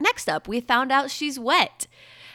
Next 0.00 0.28
up, 0.28 0.46
we 0.46 0.60
found 0.60 0.92
out 0.92 1.10
she's 1.10 1.38
wet. 1.38 1.86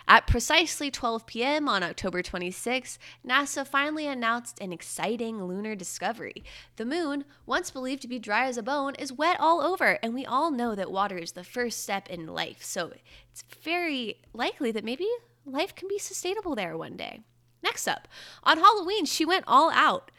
At 0.07 0.27
precisely 0.27 0.91
12 0.91 1.25
p.m. 1.25 1.69
on 1.69 1.83
October 1.83 2.21
26, 2.21 2.97
NASA 3.25 3.65
finally 3.65 4.07
announced 4.07 4.59
an 4.59 4.73
exciting 4.73 5.43
lunar 5.43 5.75
discovery. 5.75 6.43
The 6.75 6.85
moon, 6.85 7.25
once 7.45 7.71
believed 7.71 8.01
to 8.01 8.07
be 8.07 8.19
dry 8.19 8.47
as 8.47 8.57
a 8.57 8.63
bone, 8.63 8.95
is 8.95 9.13
wet 9.13 9.37
all 9.39 9.61
over, 9.61 9.99
and 10.03 10.13
we 10.13 10.25
all 10.25 10.51
know 10.51 10.75
that 10.75 10.91
water 10.91 11.17
is 11.17 11.33
the 11.33 11.43
first 11.43 11.81
step 11.81 12.09
in 12.09 12.27
life, 12.27 12.63
so 12.63 12.91
it's 13.31 13.43
very 13.61 14.17
likely 14.33 14.71
that 14.71 14.83
maybe 14.83 15.07
life 15.45 15.75
can 15.75 15.87
be 15.87 15.99
sustainable 15.99 16.55
there 16.55 16.77
one 16.77 16.97
day. 16.97 17.21
Next 17.63 17.87
up, 17.87 18.07
on 18.43 18.57
Halloween, 18.57 19.05
she 19.05 19.25
went 19.25 19.45
all 19.47 19.71
out. 19.71 20.11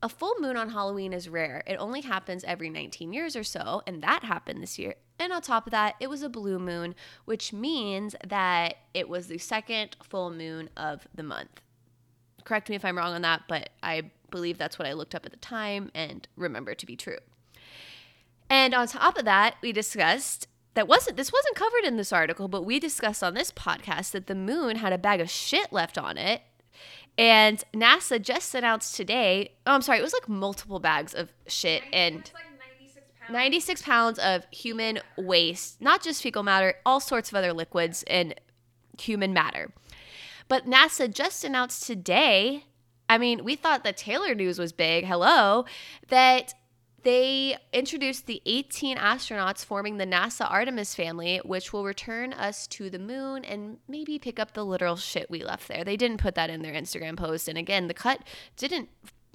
A 0.00 0.08
full 0.08 0.34
moon 0.38 0.56
on 0.56 0.70
Halloween 0.70 1.12
is 1.12 1.28
rare. 1.28 1.64
It 1.66 1.76
only 1.76 2.02
happens 2.02 2.44
every 2.44 2.70
19 2.70 3.12
years 3.12 3.34
or 3.34 3.42
so, 3.42 3.82
and 3.86 4.00
that 4.02 4.22
happened 4.22 4.62
this 4.62 4.78
year. 4.78 4.94
And 5.18 5.32
on 5.32 5.42
top 5.42 5.66
of 5.66 5.72
that, 5.72 5.96
it 5.98 6.08
was 6.08 6.22
a 6.22 6.28
blue 6.28 6.60
moon, 6.60 6.94
which 7.24 7.52
means 7.52 8.14
that 8.24 8.76
it 8.94 9.08
was 9.08 9.26
the 9.26 9.38
second 9.38 9.96
full 10.02 10.30
moon 10.30 10.70
of 10.76 11.08
the 11.12 11.24
month. 11.24 11.62
Correct 12.44 12.68
me 12.68 12.76
if 12.76 12.84
I'm 12.84 12.96
wrong 12.96 13.12
on 13.12 13.22
that, 13.22 13.42
but 13.48 13.70
I 13.82 14.12
believe 14.30 14.56
that's 14.56 14.78
what 14.78 14.86
I 14.86 14.92
looked 14.92 15.16
up 15.16 15.26
at 15.26 15.32
the 15.32 15.38
time 15.38 15.90
and 15.94 16.28
remember 16.36 16.74
to 16.74 16.86
be 16.86 16.94
true. 16.94 17.18
And 18.48 18.74
on 18.74 18.86
top 18.86 19.18
of 19.18 19.24
that, 19.24 19.56
we 19.60 19.72
discussed 19.72 20.46
that 20.74 20.86
wasn't 20.86 21.16
this 21.16 21.32
wasn't 21.32 21.56
covered 21.56 21.84
in 21.84 21.96
this 21.96 22.12
article, 22.12 22.46
but 22.46 22.62
we 22.62 22.78
discussed 22.78 23.22
on 23.22 23.34
this 23.34 23.50
podcast 23.50 24.12
that 24.12 24.28
the 24.28 24.34
moon 24.34 24.76
had 24.76 24.92
a 24.92 24.98
bag 24.98 25.20
of 25.20 25.28
shit 25.28 25.72
left 25.72 25.98
on 25.98 26.16
it 26.16 26.42
and 27.18 27.62
NASA 27.74 28.22
just 28.22 28.54
announced 28.54 28.94
today, 28.94 29.52
oh, 29.66 29.74
I'm 29.74 29.82
sorry, 29.82 29.98
it 29.98 30.02
was 30.02 30.12
like 30.12 30.28
multiple 30.28 30.78
bags 30.78 31.14
of 31.14 31.32
shit 31.48 31.82
and 31.92 32.30
like 32.32 32.44
96 32.78 33.06
pounds. 33.18 33.32
96 33.32 33.82
pounds 33.82 34.18
of 34.20 34.46
human 34.52 35.00
waste, 35.16 35.80
not 35.80 36.02
just 36.02 36.22
fecal 36.22 36.44
matter, 36.44 36.74
all 36.86 37.00
sorts 37.00 37.30
of 37.30 37.34
other 37.34 37.52
liquids 37.52 38.04
and 38.06 38.34
human 39.00 39.32
matter. 39.32 39.72
But 40.46 40.64
NASA 40.64 41.12
just 41.12 41.44
announced 41.44 41.86
today, 41.86 42.64
I 43.08 43.18
mean, 43.18 43.44
we 43.44 43.56
thought 43.56 43.84
the 43.84 43.92
Taylor 43.92 44.34
news 44.34 44.58
was 44.58 44.72
big, 44.72 45.04
hello, 45.04 45.64
that 46.08 46.54
they 47.04 47.56
introduced 47.72 48.26
the 48.26 48.42
18 48.44 48.96
astronauts 48.96 49.64
forming 49.64 49.98
the 49.98 50.06
NASA 50.06 50.50
Artemis 50.50 50.94
family, 50.94 51.40
which 51.44 51.72
will 51.72 51.84
return 51.84 52.32
us 52.32 52.66
to 52.68 52.90
the 52.90 52.98
moon 52.98 53.44
and 53.44 53.78
maybe 53.88 54.18
pick 54.18 54.40
up 54.40 54.54
the 54.54 54.64
literal 54.64 54.96
shit 54.96 55.30
we 55.30 55.44
left 55.44 55.68
there. 55.68 55.84
They 55.84 55.96
didn't 55.96 56.18
put 56.18 56.34
that 56.34 56.50
in 56.50 56.62
their 56.62 56.74
Instagram 56.74 57.16
post. 57.16 57.48
And 57.48 57.56
again, 57.56 57.86
the 57.86 57.94
cut 57.94 58.22
didn't 58.56 58.88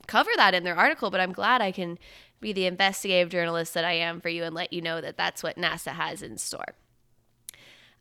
cover 0.08 0.32
that 0.36 0.54
in 0.54 0.63
their 0.63 0.76
article, 0.76 1.10
but 1.10 1.21
I'm 1.21 1.32
glad 1.32 1.62
I 1.62 1.71
can 1.71 1.97
be 2.41 2.52
the 2.52 2.65
investigative 2.65 3.30
journalist 3.30 3.73
that 3.73 3.86
I 3.86 3.93
am 3.93 4.19
for 4.19 4.30
you 4.30 4.43
and 4.43 4.54
let 4.54 4.73
you 4.73 4.82
know 4.82 4.99
that 4.99 5.17
that's 5.17 5.41
what 5.41 5.56
NASA 5.56 5.93
has 5.93 6.21
in 6.21 6.38
store. 6.38 6.76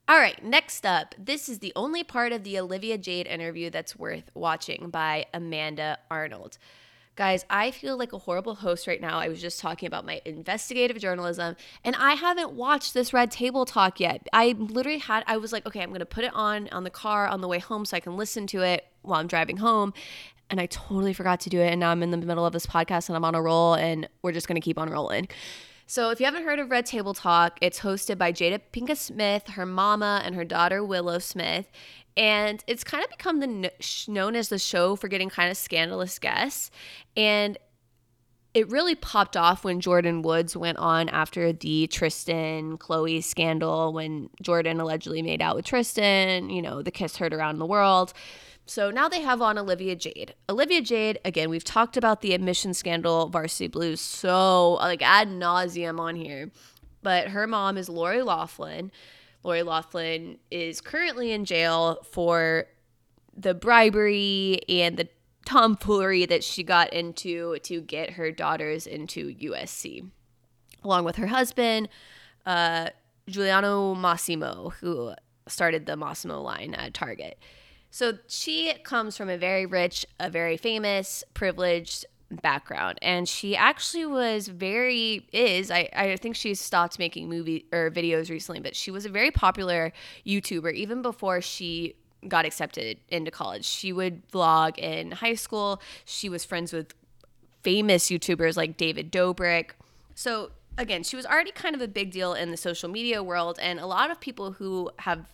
All 0.08 0.18
right, 0.18 0.42
next 0.44 0.84
up, 0.84 1.14
this 1.16 1.48
is 1.48 1.60
the 1.60 1.72
only 1.76 2.02
part 2.02 2.32
of 2.32 2.42
the 2.42 2.58
Olivia 2.58 2.98
Jade 2.98 3.28
interview 3.28 3.70
that's 3.70 3.96
worth 3.96 4.30
watching 4.34 4.90
by 4.90 5.26
Amanda 5.32 5.98
Arnold. 6.10 6.58
Guys, 7.14 7.44
I 7.50 7.70
feel 7.72 7.98
like 7.98 8.14
a 8.14 8.18
horrible 8.18 8.54
host 8.54 8.86
right 8.86 9.00
now. 9.00 9.18
I 9.18 9.28
was 9.28 9.38
just 9.40 9.60
talking 9.60 9.86
about 9.86 10.06
my 10.06 10.22
investigative 10.24 10.98
journalism 10.98 11.56
and 11.84 11.94
I 11.96 12.14
haven't 12.14 12.52
watched 12.52 12.94
this 12.94 13.12
Red 13.12 13.30
Table 13.30 13.66
Talk 13.66 14.00
yet. 14.00 14.26
I 14.32 14.54
literally 14.58 14.98
had, 14.98 15.22
I 15.26 15.36
was 15.36 15.52
like, 15.52 15.66
okay, 15.66 15.82
I'm 15.82 15.90
going 15.90 15.98
to 15.98 16.06
put 16.06 16.24
it 16.24 16.32
on 16.34 16.70
on 16.72 16.84
the 16.84 16.90
car 16.90 17.26
on 17.26 17.42
the 17.42 17.48
way 17.48 17.58
home 17.58 17.84
so 17.84 17.98
I 17.98 18.00
can 18.00 18.16
listen 18.16 18.46
to 18.48 18.62
it 18.62 18.86
while 19.02 19.20
I'm 19.20 19.26
driving 19.26 19.58
home. 19.58 19.92
And 20.48 20.58
I 20.58 20.66
totally 20.66 21.12
forgot 21.12 21.40
to 21.40 21.50
do 21.50 21.60
it. 21.60 21.68
And 21.68 21.80
now 21.80 21.90
I'm 21.90 22.02
in 22.02 22.12
the 22.12 22.16
middle 22.16 22.46
of 22.46 22.54
this 22.54 22.64
podcast 22.64 23.10
and 23.10 23.16
I'm 23.16 23.26
on 23.26 23.34
a 23.34 23.42
roll 23.42 23.74
and 23.74 24.08
we're 24.22 24.32
just 24.32 24.48
going 24.48 24.60
to 24.60 24.64
keep 24.64 24.78
on 24.78 24.88
rolling. 24.88 25.28
So, 25.86 26.08
if 26.08 26.20
you 26.20 26.24
haven't 26.24 26.44
heard 26.44 26.58
of 26.58 26.70
Red 26.70 26.86
Table 26.86 27.12
Talk, 27.12 27.58
it's 27.60 27.80
hosted 27.80 28.16
by 28.16 28.32
Jada 28.32 28.60
Pinkett 28.72 28.96
Smith, 28.96 29.48
her 29.48 29.66
mama, 29.66 30.22
and 30.24 30.34
her 30.34 30.44
daughter 30.44 30.82
Willow 30.82 31.18
Smith. 31.18 31.66
And 32.16 32.62
it's 32.66 32.84
kind 32.84 33.02
of 33.02 33.10
become 33.10 33.40
the 33.40 33.72
known 34.06 34.36
as 34.36 34.48
the 34.48 34.58
show 34.58 34.96
for 34.96 35.08
getting 35.08 35.30
kind 35.30 35.50
of 35.50 35.56
scandalous 35.56 36.18
guests. 36.18 36.70
And 37.16 37.58
it 38.54 38.68
really 38.68 38.94
popped 38.94 39.36
off 39.36 39.64
when 39.64 39.80
Jordyn 39.80 40.22
Woods 40.22 40.56
went 40.56 40.76
on 40.76 41.08
after 41.08 41.52
the 41.52 41.86
Tristan 41.86 42.76
Khloe 42.76 43.24
scandal 43.24 43.94
when 43.94 44.28
Jordyn 44.42 44.78
allegedly 44.78 45.22
made 45.22 45.40
out 45.40 45.56
with 45.56 45.64
Tristan, 45.64 46.50
you 46.50 46.60
know, 46.60 46.82
the 46.82 46.90
kiss 46.90 47.16
heard 47.16 47.32
around 47.32 47.58
the 47.58 47.66
world. 47.66 48.12
So 48.66 48.90
now 48.90 49.08
they 49.08 49.22
have 49.22 49.40
on 49.40 49.58
Olivia 49.58 49.96
Jade. 49.96 50.34
Olivia 50.48 50.82
Jade, 50.82 51.18
again, 51.24 51.48
we've 51.48 51.64
talked 51.64 51.96
about 51.96 52.20
the 52.20 52.34
admission 52.34 52.74
scandal, 52.74 53.28
Varsity 53.28 53.68
Blues, 53.68 54.00
so 54.00 54.74
like 54.74 55.02
ad 55.02 55.28
nauseum 55.28 55.98
on 55.98 56.14
here. 56.14 56.50
But 57.02 57.28
her 57.28 57.46
mom 57.46 57.76
is 57.76 57.88
Lori 57.88 58.22
Loughlin. 58.22 58.92
Lori 59.44 59.62
Loughlin 59.62 60.38
is 60.50 60.80
currently 60.80 61.32
in 61.32 61.44
jail 61.44 61.98
for 62.04 62.66
the 63.36 63.54
bribery 63.54 64.60
and 64.68 64.96
the 64.96 65.08
tomfoolery 65.44 66.26
that 66.26 66.44
she 66.44 66.62
got 66.62 66.92
into 66.92 67.58
to 67.60 67.80
get 67.80 68.10
her 68.10 68.30
daughters 68.30 68.86
into 68.86 69.34
USC, 69.34 70.08
along 70.84 71.04
with 71.04 71.16
her 71.16 71.26
husband, 71.26 71.88
uh, 72.46 72.90
Giuliano 73.28 73.94
Massimo, 73.94 74.72
who 74.80 75.12
started 75.48 75.86
the 75.86 75.96
Massimo 75.96 76.40
line 76.40 76.74
at 76.74 76.94
Target. 76.94 77.38
So 77.90 78.14
she 78.26 78.72
comes 78.84 79.16
from 79.16 79.28
a 79.28 79.36
very 79.36 79.66
rich, 79.66 80.06
a 80.18 80.30
very 80.30 80.56
famous, 80.56 81.24
privileged 81.34 82.06
background 82.40 82.98
and 83.02 83.28
she 83.28 83.56
actually 83.56 84.06
was 84.06 84.48
very 84.48 85.26
is 85.32 85.70
I, 85.70 85.88
I 85.94 86.16
think 86.16 86.36
she's 86.36 86.60
stopped 86.60 86.98
making 86.98 87.28
movie 87.28 87.66
or 87.72 87.90
videos 87.90 88.30
recently 88.30 88.60
but 88.60 88.74
she 88.74 88.90
was 88.90 89.04
a 89.04 89.08
very 89.08 89.30
popular 89.30 89.92
youtuber 90.26 90.72
even 90.72 91.02
before 91.02 91.40
she 91.40 91.96
got 92.28 92.44
accepted 92.44 92.98
into 93.08 93.32
college. 93.32 93.64
She 93.64 93.92
would 93.92 94.28
vlog 94.30 94.78
in 94.78 95.10
high 95.10 95.34
school. 95.34 95.82
She 96.04 96.28
was 96.28 96.44
friends 96.44 96.72
with 96.72 96.94
famous 97.62 98.08
youtubers 98.08 98.56
like 98.56 98.76
david 98.76 99.12
dobrik. 99.12 99.70
So 100.14 100.50
again 100.78 101.02
she 101.02 101.16
was 101.16 101.26
already 101.26 101.50
kind 101.50 101.74
of 101.74 101.82
a 101.82 101.88
big 101.88 102.10
deal 102.10 102.32
in 102.34 102.50
the 102.50 102.56
social 102.56 102.88
media 102.88 103.22
world 103.22 103.58
and 103.60 103.78
a 103.78 103.86
lot 103.86 104.10
of 104.10 104.20
people 104.20 104.52
who 104.52 104.90
have 105.00 105.26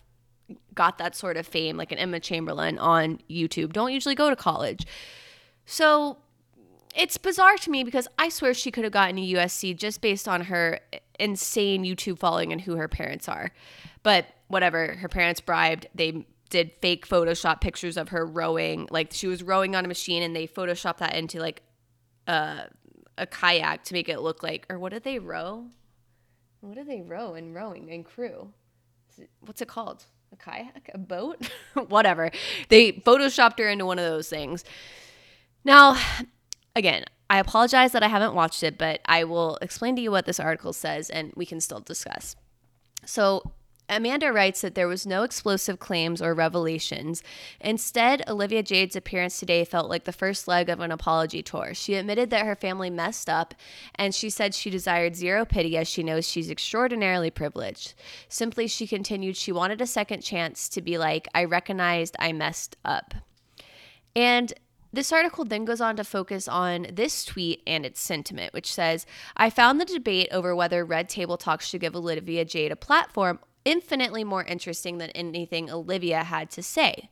got 0.75 0.99
that 0.99 1.15
sort 1.15 1.37
of 1.37 1.47
fame, 1.47 1.77
like 1.77 1.93
an 1.93 1.99
Emma 1.99 2.21
Chamberlain 2.21 2.79
on 2.79 3.19
YouTube, 3.29 3.73
don't 3.73 3.93
usually 3.93 4.15
go 4.15 4.31
to 4.31 4.37
college. 4.37 4.87
So 5.67 6.19
it's 6.99 7.17
bizarre 7.17 7.57
to 7.57 7.71
me 7.71 7.85
because 7.85 8.09
I 8.19 8.29
swear 8.29 8.53
she 8.53 8.73
could 8.73 8.83
have 8.83 8.93
gotten 8.93 9.17
to 9.17 9.23
USC 9.23 9.77
just 9.77 10.01
based 10.01 10.27
on 10.27 10.43
her 10.43 10.81
insane 11.19 11.85
YouTube 11.85 12.19
following 12.19 12.53
and 12.53 12.61
who 12.61 12.75
her 12.75 12.89
parents 12.89 13.29
are. 13.29 13.53
But 14.03 14.27
whatever, 14.49 14.95
her 14.97 15.09
parents 15.09 15.41
bribed, 15.41 15.87
they 15.95 16.27
did 16.51 16.73
fake 16.83 17.07
Photoshop 17.07 17.61
pictures 17.61 17.97
of 17.97 18.09
her 18.09 18.27
rowing. 18.27 18.89
Like 18.91 19.13
she 19.13 19.29
was 19.29 19.45
rowing 19.45 19.77
on 19.77 19.85
a 19.85 19.89
machine 19.89 20.25
and 20.25 20.35
they 20.35 20.49
Photoshopped 20.49 20.99
that 20.99 21.15
into 21.15 21.39
like 21.39 21.63
a, 22.27 22.65
a 23.17 23.27
kayak 23.27 23.85
to 23.85 23.95
make 23.95 24.09
it 24.09 24.21
look 24.21 24.43
like, 24.43 24.67
or 24.69 24.79
what 24.81 24.93
did 24.93 25.05
they 25.05 25.21
row? 25.21 25.67
What 26.61 26.75
did 26.75 26.89
they 26.89 27.03
row 27.03 27.35
in 27.35 27.55
rowing 27.55 27.93
and 27.93 28.05
crew? 28.05 28.53
What's 29.41 29.63
it 29.63 29.69
called? 29.69 30.05
a 30.31 30.37
kayak, 30.37 30.91
a 30.93 30.99
boat, 30.99 31.49
whatever. 31.89 32.31
They 32.69 32.93
photoshopped 32.93 33.59
her 33.61 33.69
into 33.69 33.87
one 33.87 33.99
of 33.99 34.05
those 34.05 34.29
things. 34.29 34.63
Now, 35.65 35.97
again, 36.75 37.05
I 37.31 37.39
apologize 37.39 37.93
that 37.93 38.03
I 38.03 38.09
haven't 38.09 38.35
watched 38.35 38.63
it, 38.63 38.79
but 38.79 39.01
I 39.05 39.25
will 39.25 39.59
explain 39.61 39.97
to 39.97 40.03
you 40.03 40.11
what 40.11 40.27
this 40.27 40.41
article 40.41 40.73
says 40.73 41.11
and 41.11 41.33
we 41.37 41.45
can 41.45 41.61
still 41.61 41.81
discuss. 41.81 42.37
So, 43.05 43.53
Amanda 43.91 44.33
writes 44.33 44.61
that 44.61 44.75
there 44.75 44.89
was 44.89 45.07
no 45.07 45.23
explosive 45.23 45.79
claims 45.79 46.21
or 46.21 46.35
revelations. 46.35 47.23
Instead, 47.59 48.23
Olivia 48.29 48.63
Jade's 48.63 48.97
appearance 48.97 49.39
today 49.39 49.65
felt 49.65 49.89
like 49.89 50.05
the 50.05 50.13
first 50.13 50.47
leg 50.47 50.69
of 50.69 50.81
an 50.81 50.93
apology 50.93 51.43
tour. 51.43 51.73
She 51.73 51.95
admitted 51.95 52.29
that 52.31 52.45
her 52.45 52.55
family 52.55 52.91
messed 52.91 53.31
up, 53.31 53.55
and 53.95 54.15
she 54.15 54.29
said 54.29 54.55
she 54.55 54.69
desired 54.69 55.17
zero 55.17 55.47
pity 55.47 55.77
as 55.79 55.89
she 55.89 56.03
knows 56.03 56.29
she's 56.29 56.51
extraordinarily 56.51 57.31
privileged. 57.31 57.95
Simply, 58.29 58.67
she 58.67 58.87
continued 58.87 59.39
she 59.39 59.53
wanted 59.53 59.81
a 59.81 59.87
second 59.87 60.21
chance 60.21 60.69
to 60.69 60.83
be 60.83 60.99
like, 60.99 61.27
I 61.35 61.45
recognized 61.45 62.15
I 62.19 62.33
messed 62.33 62.77
up. 62.85 63.15
And 64.15 64.53
this 64.93 65.13
article 65.13 65.45
then 65.45 65.65
goes 65.65 65.81
on 65.81 65.97
to 65.97 66.05
focus 66.05 66.49
on 66.49 66.87
this 66.93 67.25
tweet 67.25 67.63
and 67.67 67.85
its 67.85 68.01
sentiment, 68.01 68.53
which 68.55 68.73
says 68.73 69.07
I 69.37 69.51
found 69.51 69.81
the 69.81 69.85
debate 69.85 70.29
over 70.33 70.55
whether 70.57 70.85
Red 70.85 71.09
Table 71.09 71.37
Talk 71.37 71.61
should 71.61 71.81
give 71.81 71.95
Olivia 71.95 72.45
Jade 72.45 72.73
a 72.73 72.77
platform 72.77 73.39
infinitely 73.65 74.25
more 74.25 74.45
interesting 74.45 74.99
than 74.99 75.11
anything 75.11 75.71
Olivia 75.71 76.25
had 76.25 76.51
to 76.53 76.63
say. 76.63 77.11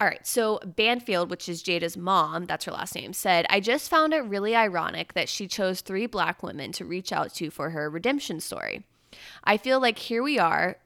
All 0.00 0.06
right, 0.06 0.24
so 0.24 0.60
Banfield, 0.64 1.28
which 1.28 1.48
is 1.48 1.62
Jada's 1.62 1.96
mom, 1.96 2.44
that's 2.44 2.66
her 2.66 2.72
last 2.72 2.94
name, 2.94 3.12
said, 3.12 3.46
I 3.50 3.58
just 3.58 3.90
found 3.90 4.14
it 4.14 4.20
really 4.20 4.54
ironic 4.54 5.14
that 5.14 5.28
she 5.28 5.48
chose 5.48 5.80
three 5.80 6.06
black 6.06 6.40
women 6.40 6.70
to 6.72 6.84
reach 6.84 7.10
out 7.10 7.34
to 7.34 7.50
for 7.50 7.70
her 7.70 7.90
redemption 7.90 8.38
story. 8.38 8.84
I 9.42 9.56
feel 9.56 9.80
like 9.80 9.98
here 9.98 10.22
we 10.22 10.38
are, 10.38 10.76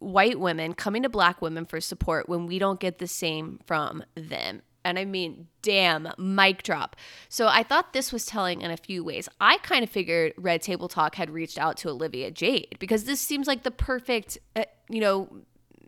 white 0.00 0.38
women 0.38 0.74
coming 0.74 1.02
to 1.04 1.08
black 1.08 1.40
women 1.40 1.64
for 1.64 1.80
support 1.80 2.28
when 2.28 2.46
we 2.46 2.58
don't 2.58 2.78
get 2.80 2.98
the 2.98 3.06
same 3.06 3.58
from 3.64 4.04
them. 4.14 4.60
And 4.84 4.98
I 4.98 5.04
mean, 5.04 5.48
damn, 5.62 6.08
mic 6.18 6.62
drop. 6.62 6.96
So 7.28 7.46
I 7.48 7.62
thought 7.62 7.92
this 7.92 8.12
was 8.12 8.26
telling 8.26 8.62
in 8.62 8.70
a 8.70 8.76
few 8.76 9.04
ways. 9.04 9.28
I 9.40 9.58
kind 9.58 9.84
of 9.84 9.90
figured 9.90 10.32
Red 10.36 10.62
Table 10.62 10.88
Talk 10.88 11.14
had 11.14 11.30
reached 11.30 11.58
out 11.58 11.76
to 11.78 11.88
Olivia 11.88 12.30
Jade 12.30 12.76
because 12.78 13.04
this 13.04 13.20
seems 13.20 13.46
like 13.46 13.62
the 13.62 13.70
perfect, 13.70 14.38
uh, 14.56 14.64
you 14.88 15.00
know, 15.00 15.28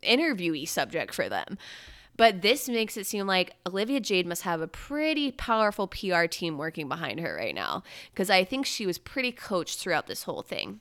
interviewee 0.02 0.68
subject 0.68 1.14
for 1.14 1.28
them. 1.28 1.58
But 2.16 2.42
this 2.42 2.68
makes 2.68 2.96
it 2.96 3.06
seem 3.06 3.26
like 3.26 3.56
Olivia 3.66 3.98
Jade 3.98 4.26
must 4.26 4.42
have 4.42 4.60
a 4.60 4.68
pretty 4.68 5.32
powerful 5.32 5.88
PR 5.88 6.26
team 6.26 6.58
working 6.58 6.88
behind 6.88 7.18
her 7.20 7.34
right 7.34 7.54
now 7.54 7.82
because 8.12 8.30
I 8.30 8.44
think 8.44 8.66
she 8.66 8.86
was 8.86 8.98
pretty 8.98 9.32
coached 9.32 9.80
throughout 9.80 10.06
this 10.06 10.22
whole 10.22 10.42
thing. 10.42 10.80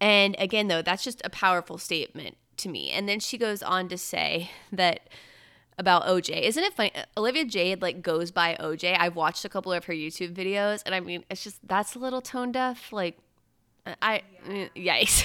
And 0.00 0.36
again, 0.38 0.68
though, 0.68 0.82
that's 0.82 1.02
just 1.02 1.22
a 1.24 1.30
powerful 1.30 1.78
statement 1.78 2.36
to 2.58 2.68
me. 2.68 2.90
And 2.90 3.08
then 3.08 3.18
she 3.18 3.36
goes 3.38 3.62
on 3.62 3.88
to 3.88 3.98
say 3.98 4.50
that 4.70 5.08
about 5.78 6.04
OJ. 6.04 6.42
Isn't 6.42 6.64
it 6.64 6.74
funny? 6.74 6.92
Olivia 7.16 7.44
Jade 7.44 7.82
like 7.82 8.02
goes 8.02 8.30
by 8.30 8.56
OJ. 8.58 8.96
I've 8.98 9.16
watched 9.16 9.44
a 9.44 9.48
couple 9.48 9.72
of 9.72 9.84
her 9.84 9.92
YouTube 9.92 10.34
videos, 10.34 10.82
and 10.86 10.94
I 10.94 11.00
mean, 11.00 11.24
it's 11.30 11.44
just 11.44 11.66
that's 11.66 11.94
a 11.94 11.98
little 11.98 12.22
tone 12.22 12.52
deaf. 12.52 12.92
Like, 12.92 13.18
I 14.00 14.22
yikes. 14.74 15.24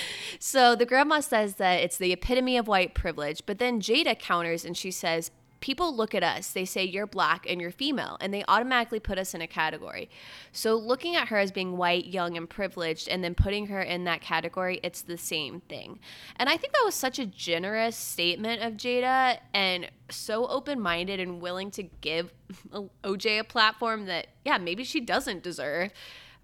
so 0.38 0.74
the 0.74 0.86
grandma 0.86 1.20
says 1.20 1.56
that 1.56 1.80
it's 1.80 1.98
the 1.98 2.12
epitome 2.12 2.56
of 2.56 2.66
white 2.66 2.94
privilege, 2.94 3.42
but 3.46 3.58
then 3.58 3.80
Jada 3.80 4.18
counters 4.18 4.64
and 4.64 4.76
she 4.76 4.90
says 4.90 5.30
people 5.60 5.94
look 5.94 6.14
at 6.14 6.22
us, 6.22 6.52
they 6.52 6.64
say 6.64 6.84
you're 6.84 7.06
black 7.06 7.46
and 7.48 7.60
you're 7.60 7.70
female, 7.70 8.16
and 8.20 8.32
they 8.32 8.44
automatically 8.48 9.00
put 9.00 9.18
us 9.18 9.34
in 9.34 9.40
a 9.40 9.46
category. 9.46 10.08
So 10.52 10.76
looking 10.76 11.16
at 11.16 11.28
her 11.28 11.36
as 11.36 11.50
being 11.50 11.76
white, 11.76 12.06
young, 12.06 12.36
and 12.36 12.48
privileged, 12.48 13.08
and 13.08 13.22
then 13.22 13.34
putting 13.34 13.66
her 13.66 13.80
in 13.80 14.04
that 14.04 14.20
category, 14.20 14.80
it's 14.82 15.02
the 15.02 15.18
same 15.18 15.60
thing. 15.60 15.98
And 16.36 16.48
I 16.48 16.56
think 16.56 16.72
that 16.72 16.82
was 16.84 16.94
such 16.94 17.18
a 17.18 17.26
generous 17.26 17.96
statement 17.96 18.62
of 18.62 18.74
Jada 18.74 19.38
and 19.52 19.90
so 20.10 20.46
open 20.46 20.80
minded 20.80 21.20
and 21.20 21.40
willing 21.40 21.70
to 21.72 21.82
give 21.82 22.32
OJ 23.04 23.40
a 23.40 23.44
platform 23.44 24.06
that, 24.06 24.28
yeah, 24.44 24.58
maybe 24.58 24.84
she 24.84 25.00
doesn't 25.00 25.42
deserve. 25.42 25.92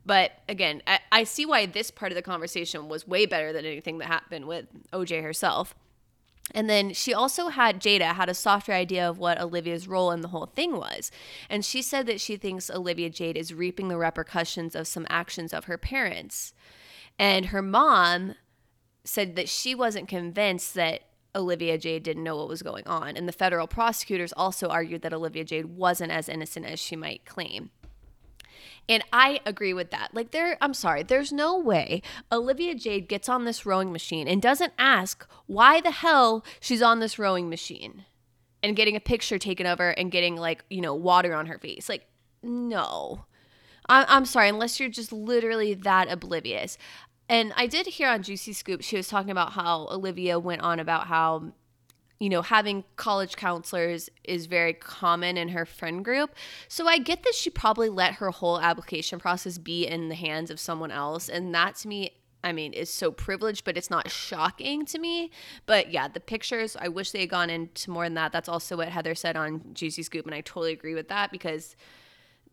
But 0.06 0.32
again, 0.48 0.82
I, 0.86 0.98
I 1.10 1.24
see 1.24 1.46
why 1.46 1.66
this 1.66 1.90
part 1.90 2.12
of 2.12 2.16
the 2.16 2.22
conversation 2.22 2.88
was 2.88 3.08
way 3.08 3.26
better 3.26 3.52
than 3.52 3.64
anything 3.64 3.98
that 3.98 4.06
happened 4.06 4.46
with 4.46 4.66
OJ 4.92 5.22
herself. 5.22 5.74
And 6.52 6.68
then 6.68 6.92
she 6.92 7.14
also 7.14 7.48
had 7.48 7.80
Jada 7.80 8.14
had 8.14 8.28
a 8.28 8.34
softer 8.34 8.72
idea 8.72 9.08
of 9.08 9.18
what 9.18 9.40
Olivia's 9.40 9.88
role 9.88 10.10
in 10.10 10.20
the 10.20 10.28
whole 10.28 10.46
thing 10.46 10.76
was. 10.76 11.10
And 11.48 11.64
she 11.64 11.80
said 11.80 12.06
that 12.06 12.20
she 12.20 12.36
thinks 12.36 12.70
Olivia 12.70 13.08
Jade 13.08 13.36
is 13.36 13.54
reaping 13.54 13.88
the 13.88 13.96
repercussions 13.96 14.74
of 14.74 14.86
some 14.86 15.06
actions 15.08 15.54
of 15.54 15.64
her 15.64 15.78
parents. 15.78 16.52
And 17.18 17.46
her 17.46 17.62
mom 17.62 18.34
said 19.04 19.36
that 19.36 19.48
she 19.48 19.74
wasn't 19.74 20.08
convinced 20.08 20.74
that 20.74 21.02
Olivia 21.34 21.78
Jade 21.78 22.02
didn't 22.02 22.22
know 22.22 22.36
what 22.36 22.48
was 22.48 22.62
going 22.62 22.86
on. 22.86 23.16
And 23.16 23.26
the 23.26 23.32
federal 23.32 23.66
prosecutors 23.66 24.32
also 24.36 24.68
argued 24.68 25.02
that 25.02 25.14
Olivia 25.14 25.44
Jade 25.44 25.66
wasn't 25.66 26.12
as 26.12 26.28
innocent 26.28 26.66
as 26.66 26.78
she 26.78 26.94
might 26.94 27.24
claim. 27.24 27.70
And 28.88 29.02
I 29.12 29.40
agree 29.46 29.72
with 29.72 29.90
that. 29.92 30.10
Like 30.14 30.30
there 30.30 30.58
I'm 30.60 30.74
sorry, 30.74 31.02
there's 31.02 31.32
no 31.32 31.58
way 31.58 32.02
Olivia 32.30 32.74
Jade 32.74 33.08
gets 33.08 33.28
on 33.28 33.44
this 33.44 33.64
rowing 33.64 33.92
machine 33.92 34.28
and 34.28 34.42
doesn't 34.42 34.72
ask 34.78 35.26
why 35.46 35.80
the 35.80 35.90
hell 35.90 36.44
she's 36.60 36.82
on 36.82 37.00
this 37.00 37.18
rowing 37.18 37.48
machine. 37.48 38.04
and 38.62 38.76
getting 38.76 38.96
a 38.96 39.00
picture 39.00 39.38
taken 39.38 39.66
of 39.66 39.78
her 39.78 39.90
and 39.90 40.10
getting 40.10 40.36
like, 40.36 40.64
you 40.70 40.80
know, 40.80 40.94
water 40.94 41.34
on 41.34 41.44
her 41.46 41.58
face. 41.58 41.86
Like, 41.86 42.06
no. 42.42 43.26
I- 43.90 44.06
I'm 44.08 44.24
sorry, 44.24 44.48
unless 44.48 44.80
you're 44.80 44.88
just 44.88 45.12
literally 45.12 45.74
that 45.74 46.10
oblivious. 46.10 46.78
And 47.28 47.52
I 47.56 47.66
did 47.66 47.86
hear 47.86 48.08
on 48.08 48.22
Juicy 48.22 48.54
Scoop, 48.54 48.80
she 48.82 48.96
was 48.96 49.06
talking 49.08 49.30
about 49.30 49.52
how 49.52 49.86
Olivia 49.90 50.38
went 50.38 50.62
on 50.62 50.80
about 50.80 51.06
how, 51.08 51.52
you 52.20 52.28
know, 52.28 52.42
having 52.42 52.84
college 52.96 53.36
counselors 53.36 54.08
is 54.22 54.46
very 54.46 54.72
common 54.72 55.36
in 55.36 55.48
her 55.48 55.66
friend 55.66 56.04
group. 56.04 56.34
So 56.68 56.86
I 56.86 56.98
get 56.98 57.22
that 57.24 57.34
she 57.34 57.50
probably 57.50 57.88
let 57.88 58.14
her 58.14 58.30
whole 58.30 58.60
application 58.60 59.18
process 59.18 59.58
be 59.58 59.86
in 59.86 60.08
the 60.08 60.14
hands 60.14 60.50
of 60.50 60.60
someone 60.60 60.90
else. 60.90 61.28
And 61.28 61.54
that 61.54 61.76
to 61.76 61.88
me, 61.88 62.12
I 62.44 62.52
mean, 62.52 62.72
is 62.72 62.92
so 62.92 63.10
privileged, 63.10 63.64
but 63.64 63.76
it's 63.76 63.90
not 63.90 64.10
shocking 64.10 64.84
to 64.86 64.98
me. 64.98 65.30
But 65.66 65.90
yeah, 65.90 66.08
the 66.08 66.20
pictures, 66.20 66.76
I 66.78 66.88
wish 66.88 67.10
they 67.10 67.20
had 67.20 67.30
gone 67.30 67.50
into 67.50 67.90
more 67.90 68.04
than 68.04 68.14
that. 68.14 68.32
That's 68.32 68.48
also 68.48 68.76
what 68.76 68.88
Heather 68.88 69.14
said 69.14 69.36
on 69.36 69.62
Juicy 69.72 70.02
Scoop. 70.02 70.26
And 70.26 70.34
I 70.34 70.42
totally 70.42 70.72
agree 70.72 70.94
with 70.94 71.08
that 71.08 71.32
because 71.32 71.74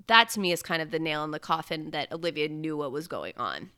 that 0.07 0.29
to 0.29 0.39
me 0.39 0.51
is 0.51 0.63
kind 0.63 0.81
of 0.81 0.91
the 0.91 0.99
nail 0.99 1.23
in 1.23 1.31
the 1.31 1.39
coffin 1.39 1.91
that 1.91 2.11
Olivia 2.11 2.47
knew 2.47 2.77
what 2.77 2.91
was 2.91 3.07
going 3.07 3.33
on. 3.37 3.69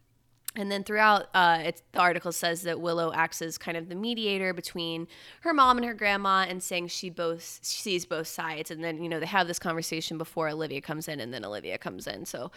And 0.55 0.71
then 0.71 0.83
throughout, 0.83 1.29
uh, 1.33 1.71
the 1.93 1.99
article 1.99 2.31
says 2.31 2.61
that 2.61 2.79
Willow 2.79 3.11
acts 3.11 3.41
as 3.41 3.57
kind 3.57 3.75
of 3.75 3.89
the 3.89 3.95
mediator 3.95 4.53
between 4.53 5.07
her 5.41 5.53
mom 5.53 5.77
and 5.77 5.85
her 5.85 5.95
grandma, 5.95 6.45
and 6.47 6.61
saying 6.61 6.89
she 6.89 7.09
both 7.09 7.59
she 7.63 7.81
sees 7.81 8.05
both 8.05 8.27
sides. 8.27 8.69
And 8.69 8.83
then 8.83 9.01
you 9.01 9.09
know 9.09 9.19
they 9.19 9.25
have 9.25 9.47
this 9.47 9.59
conversation 9.59 10.17
before 10.17 10.49
Olivia 10.49 10.81
comes 10.81 11.07
in, 11.07 11.19
and 11.19 11.33
then 11.33 11.43
Olivia 11.43 11.77
comes 11.77 12.05
in. 12.05 12.25
So 12.25 12.51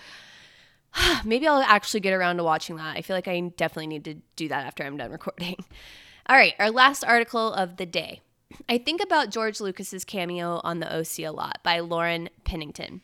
maybe 1.24 1.46
I'll 1.46 1.62
actually 1.62 2.00
get 2.00 2.12
around 2.12 2.36
to 2.36 2.44
watching 2.44 2.76
that. 2.76 2.96
I 2.96 3.02
feel 3.02 3.16
like 3.16 3.28
I 3.28 3.40
definitely 3.56 3.88
need 3.88 4.04
to 4.04 4.14
do 4.36 4.48
that 4.48 4.66
after 4.66 4.84
I'm 4.84 4.96
done 4.96 5.10
recording. 5.12 5.56
All 6.28 6.36
right, 6.36 6.54
our 6.58 6.70
last 6.70 7.04
article 7.04 7.52
of 7.52 7.76
the 7.76 7.86
day. 7.86 8.20
I 8.68 8.78
think 8.78 9.02
about 9.02 9.30
George 9.30 9.60
Lucas's 9.60 10.04
cameo 10.04 10.60
on 10.64 10.80
the 10.80 10.92
OC 10.94 11.20
a 11.20 11.30
lot 11.30 11.60
by 11.62 11.80
Lauren 11.80 12.28
Pennington. 12.44 13.00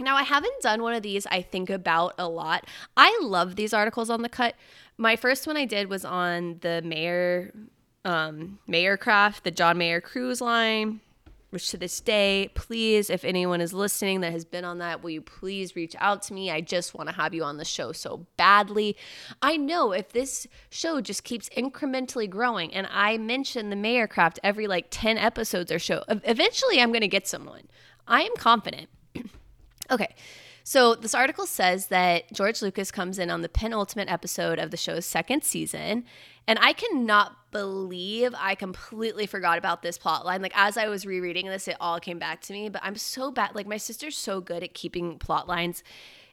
Now, 0.00 0.16
I 0.16 0.22
haven't 0.22 0.60
done 0.62 0.82
one 0.82 0.94
of 0.94 1.02
these 1.02 1.26
I 1.26 1.42
think 1.42 1.70
about 1.70 2.14
a 2.18 2.28
lot. 2.28 2.66
I 2.96 3.18
love 3.22 3.56
these 3.56 3.72
articles 3.72 4.10
on 4.10 4.22
the 4.22 4.28
cut. 4.28 4.54
My 4.96 5.16
first 5.16 5.46
one 5.46 5.56
I 5.56 5.64
did 5.64 5.90
was 5.90 6.04
on 6.04 6.58
the 6.60 6.82
Mayor 6.82 7.52
um 8.04 8.58
Mayer 8.66 8.96
Craft, 8.96 9.44
the 9.44 9.50
John 9.50 9.76
Mayer 9.78 10.00
cruise 10.00 10.40
line, 10.40 11.00
which 11.50 11.70
to 11.70 11.76
this 11.76 12.00
day, 12.00 12.50
please, 12.54 13.10
if 13.10 13.24
anyone 13.24 13.60
is 13.60 13.72
listening 13.72 14.20
that 14.20 14.32
has 14.32 14.44
been 14.44 14.64
on 14.64 14.78
that, 14.78 15.02
will 15.02 15.10
you 15.10 15.20
please 15.20 15.74
reach 15.74 15.96
out 15.98 16.22
to 16.22 16.34
me? 16.34 16.50
I 16.50 16.60
just 16.60 16.94
want 16.94 17.08
to 17.08 17.14
have 17.14 17.34
you 17.34 17.42
on 17.42 17.56
the 17.56 17.64
show 17.64 17.90
so 17.90 18.26
badly. 18.36 18.96
I 19.42 19.56
know 19.56 19.92
if 19.92 20.12
this 20.12 20.46
show 20.70 21.00
just 21.00 21.24
keeps 21.24 21.48
incrementally 21.50 22.30
growing 22.30 22.72
and 22.72 22.86
I 22.90 23.18
mention 23.18 23.70
the 23.70 23.76
Mayer 23.76 24.06
Craft 24.06 24.38
every 24.44 24.66
like 24.68 24.86
10 24.90 25.18
episodes 25.18 25.72
or 25.72 25.78
so, 25.80 26.04
eventually 26.08 26.80
I'm 26.80 26.92
going 26.92 27.00
to 27.00 27.08
get 27.08 27.26
someone. 27.26 27.62
I 28.06 28.22
am 28.22 28.36
confident. 28.36 28.88
Okay. 29.90 30.14
So 30.64 30.94
this 30.94 31.14
article 31.14 31.46
says 31.46 31.86
that 31.86 32.30
George 32.32 32.60
Lucas 32.60 32.90
comes 32.90 33.18
in 33.18 33.30
on 33.30 33.40
the 33.40 33.48
penultimate 33.48 34.10
episode 34.10 34.58
of 34.58 34.70
the 34.70 34.76
show's 34.76 35.06
second 35.06 35.42
season. 35.42 36.04
And 36.46 36.58
I 36.60 36.74
cannot 36.74 37.50
believe 37.52 38.34
I 38.36 38.54
completely 38.54 39.26
forgot 39.26 39.56
about 39.56 39.80
this 39.80 39.96
plot 39.96 40.26
line. 40.26 40.42
Like 40.42 40.52
as 40.54 40.76
I 40.76 40.88
was 40.88 41.06
rereading 41.06 41.46
this, 41.46 41.68
it 41.68 41.76
all 41.80 42.00
came 42.00 42.18
back 42.18 42.42
to 42.42 42.52
me. 42.52 42.68
But 42.68 42.82
I'm 42.84 42.96
so 42.96 43.30
bad. 43.30 43.54
Like 43.54 43.66
my 43.66 43.78
sister's 43.78 44.16
so 44.16 44.42
good 44.42 44.62
at 44.62 44.74
keeping 44.74 45.18
plot 45.18 45.48
lines 45.48 45.82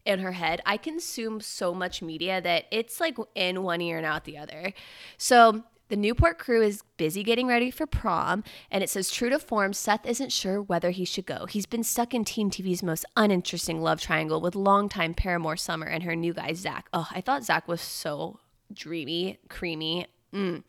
in 0.04 0.20
her 0.20 0.34
head. 0.34 0.62
I 0.66 0.78
consume 0.78 1.40
so 1.40 1.74
much 1.74 2.02
media 2.02 2.42
that 2.42 2.66
it's 2.72 3.00
like 3.00 3.18
in 3.36 3.64
one 3.64 3.82
ear 3.82 3.98
and 3.98 4.06
out 4.06 4.26
the 4.26 4.38
other. 4.38 4.74
So 5.18 5.64
the 5.90 5.96
Newport 5.96 6.40
crew 6.40 6.62
is 6.62 6.84
busy 6.98 7.24
getting 7.24 7.48
ready 7.48 7.70
for 7.70 7.86
prom, 7.86 8.44
and 8.72 8.84
it 8.84 8.90
says, 8.90 9.12
true 9.12 9.30
to 9.30 9.40
form, 9.40 9.74
Seth 9.74 10.06
isn't 10.06 10.32
sure 10.32 10.62
whether 10.62 10.90
he 10.92 11.06
should 11.06 11.26
go. 11.26 11.46
He's 11.46 11.66
been 11.66 11.84
stuck 11.84 12.14
in 12.14 12.26
Teen 12.26 12.50
TV's 12.50 12.82
most 12.82 13.06
uninteresting 13.16 13.82
love 13.82 14.02
triangle 14.02 14.42
with 14.42 14.56
longtime 14.56 15.14
paramour 15.14 15.56
Summer 15.56 15.86
and 15.86 16.04
her 16.04 16.16
new 16.16 16.34
guy, 16.34 16.54
Zach. 16.54 16.88
Oh, 16.94 17.08
I 17.12 17.22
thought 17.22 17.44
Zach 17.44 17.68
was 17.68 17.82
so 17.82 18.40
dreamy, 18.74 19.40
creamy. 19.50 20.08
Mm. 20.34 20.64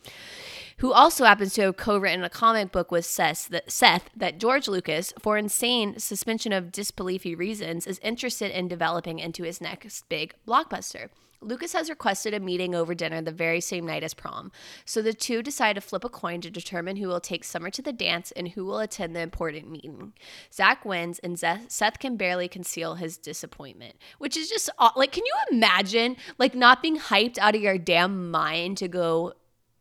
Who 0.79 0.93
also 0.93 1.25
happens 1.25 1.55
to 1.55 1.63
have 1.63 1.77
co-written 1.77 2.23
a 2.23 2.31
comic 2.31 2.71
book 2.71 2.93
with 2.93 3.05
Seth 3.05 3.49
that, 3.49 3.71
Seth 3.73 4.11
that 4.15 4.39
George 4.39 4.69
Lucas, 4.69 5.13
for 5.19 5.37
insane 5.37 5.99
suspension 5.99 6.53
of 6.53 6.71
disbeliefy 6.71 7.37
reasons, 7.37 7.87
is 7.87 7.99
interested 8.01 8.57
in 8.57 8.69
developing 8.69 9.19
into 9.19 9.43
his 9.43 9.61
next 9.61 10.09
big 10.09 10.35
blockbuster. 10.47 11.09
Lucas 11.41 11.73
has 11.73 11.91
requested 11.91 12.35
a 12.35 12.41
meeting 12.41 12.75
over 12.75 12.95
dinner 12.95 13.21
the 13.21 13.33
very 13.33 13.61
same 13.61 13.87
night 13.87 14.03
as 14.03 14.15
prom, 14.15 14.51
so 14.85 15.03
the 15.03 15.13
two 15.13 15.43
decide 15.43 15.75
to 15.75 15.81
flip 15.81 16.05
a 16.05 16.09
coin 16.09 16.41
to 16.41 16.51
determine 16.51 16.97
who 16.97 17.09
will 17.09 17.21
take 17.21 17.45
Summer 17.45 17.71
to 17.71 17.83
the 17.83 17.93
dance 17.93 18.33
and 18.33 18.49
who 18.49 18.65
will 18.65 18.79
attend 18.79 19.15
the 19.15 19.21
important 19.21 19.71
meeting. 19.71 20.13
Zach 20.53 20.85
wins, 20.85 21.19
and 21.21 21.39
Seth 21.39 21.99
can 21.99 22.17
barely 22.17 22.49
conceal 22.49 22.95
his 22.95 23.17
disappointment, 23.17 23.97
which 24.19 24.37
is 24.37 24.49
just 24.49 24.71
like, 24.97 25.13
can 25.13 25.25
you 25.25 25.35
imagine 25.53 26.17
like 26.39 26.55
not 26.55 26.83
being 26.83 26.99
hyped 26.99 27.39
out 27.39 27.55
of 27.55 27.61
your 27.61 27.79
damn 27.79 28.31
mind 28.31 28.79
to 28.79 28.89
go 28.89 29.33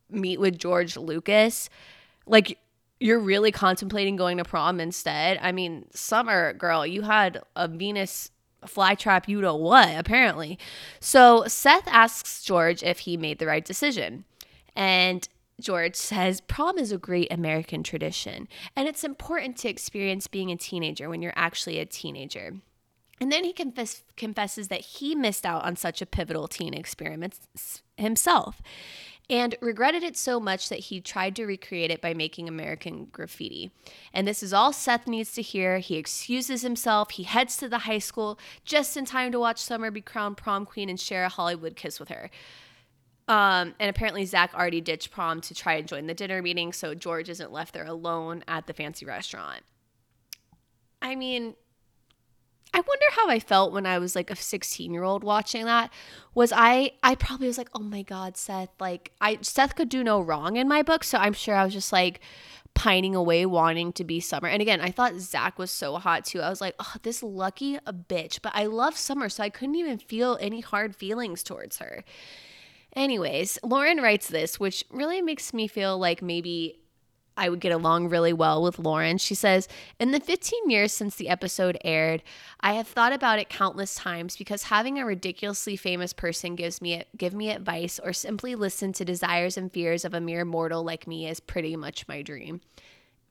meet 0.10 0.40
with 0.40 0.58
George 0.58 0.98
Lucas? 0.98 1.70
Like, 2.26 2.58
you're 3.00 3.20
really 3.20 3.52
contemplating 3.52 4.16
going 4.16 4.38
to 4.38 4.46
prom 4.46 4.80
instead. 4.80 5.38
I 5.42 5.52
mean, 5.52 5.86
Summer, 5.94 6.54
girl, 6.54 6.88
you 6.88 7.02
had 7.02 7.42
a 7.56 7.68
Venus 7.68 8.32
flytrap 8.66 9.28
you 9.28 9.42
know 9.42 9.56
what, 9.56 9.96
apparently. 9.98 10.60
So 11.00 11.46
Seth 11.48 11.88
asks 11.88 12.44
George 12.44 12.84
if 12.84 13.00
he 13.00 13.18
made 13.18 13.40
the 13.40 13.48
right 13.48 13.66
decision. 13.66 14.26
And 14.76 15.28
George 15.60 15.96
says 15.96 16.42
prom 16.42 16.78
is 16.78 16.92
a 16.92 16.98
great 16.98 17.32
American 17.32 17.82
tradition, 17.82 18.48
and 18.76 18.88
it's 18.88 19.04
important 19.04 19.58
to 19.58 19.70
experience 19.70 20.28
being 20.28 20.52
a 20.52 20.58
teenager 20.58 21.10
when 21.10 21.22
you're 21.22 21.34
actually 21.36 21.80
a 21.80 21.86
teenager. 21.86 22.56
And 23.22 23.32
then 23.32 23.46
he 23.46 23.54
confess, 23.54 24.04
confesses 24.18 24.68
that 24.68 24.82
he 24.82 25.16
missed 25.16 25.46
out 25.46 25.64
on 25.64 25.78
such 25.78 26.02
a 26.02 26.06
pivotal 26.06 26.50
teen 26.50 26.74
experiment 26.74 27.40
himself 27.98 28.62
and 29.30 29.56
regretted 29.62 30.04
it 30.04 30.18
so 30.18 30.40
much 30.40 30.70
that 30.70 30.80
he 30.80 31.02
tried 31.02 31.36
to 31.36 31.46
recreate 31.46 31.92
it 31.92 32.02
by 32.02 32.14
making 32.14 32.48
American 32.48 33.06
graffiti. 33.06 33.72
And 34.14 34.28
this 34.28 34.44
is 34.44 34.54
all 34.54 34.72
Seth 34.72 35.08
needs 35.08 35.34
to 35.34 35.42
hear. 35.42 35.80
He 35.80 35.96
excuses 35.96 36.62
himself. 36.62 37.12
He 37.12 37.24
heads 37.24 37.58
to 37.58 37.68
the 37.68 37.80
high 37.80 38.00
school 38.00 38.40
just 38.64 38.96
in 38.96 39.06
time 39.06 39.32
to 39.32 39.40
watch 39.40 39.62
Summer 39.62 39.92
be 39.92 40.02
crowned 40.02 40.38
prom 40.38 40.66
queen 40.66 40.90
and 40.90 41.00
share 41.00 41.26
a 41.26 41.30
Hollywood 41.30 41.76
kiss 41.76 42.00
with 42.00 42.10
her. 42.10 42.30
Um, 43.28 43.74
and 43.80 43.90
apparently, 43.90 44.26
Zach 44.26 44.54
already 44.54 44.82
ditched 44.82 45.10
prom 45.10 45.42
to 45.42 45.56
try 45.56 45.74
and 45.74 45.88
join 45.88 46.06
the 46.06 46.14
dinner 46.14 46.44
meeting, 46.44 46.72
so 46.72 46.94
George 46.94 47.28
isn't 47.28 47.52
left 47.52 47.74
there 47.74 47.86
alone 47.86 48.44
at 48.48 48.68
the 48.68 48.74
fancy 48.74 49.06
restaurant. 49.06 49.64
I 51.02 51.16
mean, 51.16 51.56
I 52.76 52.82
wonder 52.82 53.06
how 53.12 53.30
I 53.30 53.40
felt 53.40 53.72
when 53.72 53.86
I 53.86 54.00
was 54.00 54.18
like 54.18 54.30
a 54.30 54.36
16 54.36 54.94
year 54.94 55.04
old 55.04 55.24
watching 55.24 55.64
that. 55.64 55.94
Was 56.34 56.52
I, 56.54 56.92
I 57.02 57.16
probably 57.16 57.48
was 57.48 57.58
like, 57.58 57.70
oh 57.74 57.80
my 57.80 58.02
God, 58.02 58.36
Seth, 58.36 58.68
like, 58.82 59.14
I, 59.22 59.38
Seth 59.42 59.78
could 59.78 59.88
do 59.88 60.04
no 60.04 60.20
wrong 60.20 60.58
in 60.58 60.68
my 60.68 60.82
book. 60.82 61.06
So 61.06 61.18
I'm 61.18 61.32
sure 61.32 61.56
I 61.56 61.64
was 61.64 61.72
just 61.72 61.94
like 61.94 62.20
pining 62.74 63.16
away, 63.16 63.46
wanting 63.46 63.94
to 63.94 64.04
be 64.04 64.20
Summer. 64.20 64.50
And 64.50 64.62
again, 64.62 64.82
I 64.82 64.92
thought 64.92 65.16
Zach 65.16 65.58
was 65.58 65.72
so 65.72 65.96
hot 65.96 66.26
too. 66.26 66.42
I 66.42 66.50
was 66.50 66.60
like, 66.60 66.76
oh, 66.78 66.96
this 67.02 67.24
lucky 67.24 67.78
bitch. 67.88 68.42
But 68.42 68.52
I 68.54 68.66
love 68.66 68.98
Summer, 68.98 69.30
so 69.30 69.42
I 69.42 69.50
couldn't 69.50 69.76
even 69.76 69.98
feel 69.98 70.38
any 70.42 70.60
hard 70.60 70.98
feelings 70.98 71.44
towards 71.44 71.78
her. 71.78 72.04
Anyways, 72.94 73.58
Lauren 73.64 74.02
writes 74.02 74.28
this, 74.28 74.60
which 74.60 74.84
really 74.92 75.22
makes 75.22 75.54
me 75.54 75.70
feel 75.70 75.98
like 75.98 76.22
maybe 76.22 76.82
I 77.38 77.50
would 77.50 77.60
get 77.60 77.72
along 77.72 78.10
really 78.10 78.34
well 78.34 78.62
with 78.64 78.80
Lauren. 78.80 79.18
She 79.18 79.36
says, 79.36 79.68
In 80.00 80.12
the 80.12 80.20
15 80.20 80.70
years 80.70 80.94
since 80.94 81.16
the 81.16 81.30
episode 81.30 81.78
aired, 81.84 82.24
I 82.62 82.74
have 82.74 82.88
thought 82.88 83.14
about 83.14 83.40
it 83.40 83.50
countless 83.50 83.96
times 83.96 84.38
because 84.38 84.64
having 84.64 84.98
a 84.98 85.06
ridiculously 85.06 85.76
famous 85.76 86.14
person 86.14 86.56
gives 86.56 86.82
me 86.82 87.04
give 87.18 87.34
me 87.34 87.50
advice 87.50 88.00
or 88.04 88.14
simply 88.14 88.56
listen 88.56 88.94
to 88.94 89.06
desires 89.06 89.58
and 89.58 89.72
fears 89.72 90.06
of 90.06 90.14
a 90.14 90.22
mere 90.22 90.46
mortal 90.46 90.84
like 90.84 91.08
me 91.08 91.28
is 91.28 91.40
pretty 91.40 91.76
much 91.76 92.08
my 92.08 92.22
dream. 92.22 92.62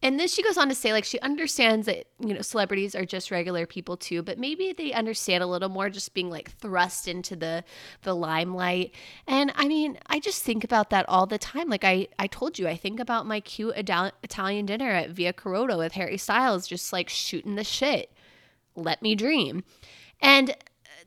And 0.02 0.20
then 0.20 0.28
she 0.28 0.42
goes 0.42 0.58
on 0.58 0.68
to 0.68 0.74
say, 0.74 0.92
like, 0.92 1.04
she 1.04 1.18
understands 1.20 1.86
that, 1.86 2.06
you 2.20 2.34
know, 2.34 2.42
celebrities 2.42 2.94
are 2.94 3.06
just 3.06 3.30
regular 3.30 3.64
people 3.64 3.96
too, 3.96 4.22
but 4.22 4.38
maybe 4.38 4.74
they 4.76 4.92
understand 4.92 5.42
a 5.42 5.46
little 5.46 5.70
more 5.70 5.88
just 5.88 6.12
being 6.12 6.28
like 6.28 6.50
thrust 6.50 7.08
into 7.08 7.34
the 7.36 7.64
the 8.02 8.14
limelight. 8.14 8.94
And 9.26 9.50
I 9.56 9.66
mean, 9.66 9.98
I 10.06 10.20
just 10.20 10.42
think 10.42 10.62
about 10.62 10.90
that 10.90 11.08
all 11.08 11.24
the 11.26 11.38
time. 11.38 11.70
Like 11.70 11.84
I, 11.84 12.08
I 12.18 12.26
told 12.26 12.58
you, 12.58 12.68
I 12.68 12.76
think 12.76 13.00
about 13.00 13.26
my 13.26 13.40
cute 13.40 13.74
Italian 13.76 14.66
dinner 14.66 14.90
at 14.90 15.10
Via 15.10 15.32
Carota 15.32 15.78
with 15.78 15.92
Harry 15.92 16.18
Styles, 16.18 16.66
just 16.66 16.92
like 16.92 17.08
shooting 17.08 17.54
the 17.54 17.64
shit. 17.64 18.12
Let 18.76 19.00
me 19.00 19.14
dream. 19.14 19.64
And 20.20 20.54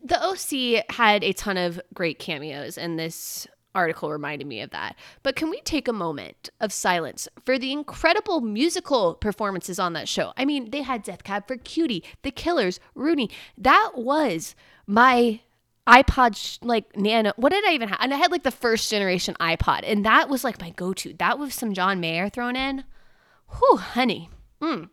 the 0.04 0.24
OC 0.24 0.86
had 0.96 1.24
a 1.24 1.34
ton 1.34 1.58
of 1.58 1.80
great 1.94 2.20
cameos 2.20 2.78
in 2.78 2.96
this 2.96 3.48
article 3.78 4.12
reminded 4.12 4.48
me 4.48 4.60
of 4.62 4.72
that. 4.72 4.96
But 5.24 5.36
can 5.36 5.50
we 5.50 5.62
take 5.62 5.88
a 5.88 5.94
moment 5.94 6.50
of 6.60 6.74
silence 6.74 7.28
for 7.46 7.60
the 7.60 7.72
incredible 7.72 8.42
musical 8.42 9.14
performances 9.14 9.78
on 9.80 9.94
that 9.94 10.10
show? 10.10 10.34
I 10.36 10.44
mean, 10.44 10.72
they 10.72 10.82
had 10.82 11.04
Death 11.04 11.24
Cab 11.24 11.48
for 11.48 11.56
Cutie, 11.56 12.04
The 12.24 12.32
Killers, 12.32 12.80
Rooney. 12.96 13.30
That 13.58 13.92
was 13.96 14.56
my 14.88 15.42
iPod, 15.88 16.58
like 16.62 16.98
Nano. 16.98 17.34
What 17.38 17.52
did 17.52 17.66
I 17.66 17.74
even 17.74 17.90
have? 17.90 18.00
And 18.02 18.14
I 18.14 18.18
had 18.18 18.32
like 18.32 18.44
the 18.44 18.52
first 18.52 18.90
generation 18.90 19.36
iPod, 19.40 19.82
and 19.84 20.04
that 20.06 20.28
was 20.28 20.44
like 20.44 20.60
my 20.60 20.72
go 20.72 20.92
to. 20.94 21.14
That 21.14 21.38
was 21.40 21.54
some 21.54 21.74
John 21.74 22.00
Mayer 22.00 22.30
thrown 22.30 22.56
in. 22.56 22.84
Whew, 23.60 23.78
honey. 23.78 24.30
Mm. 24.60 24.90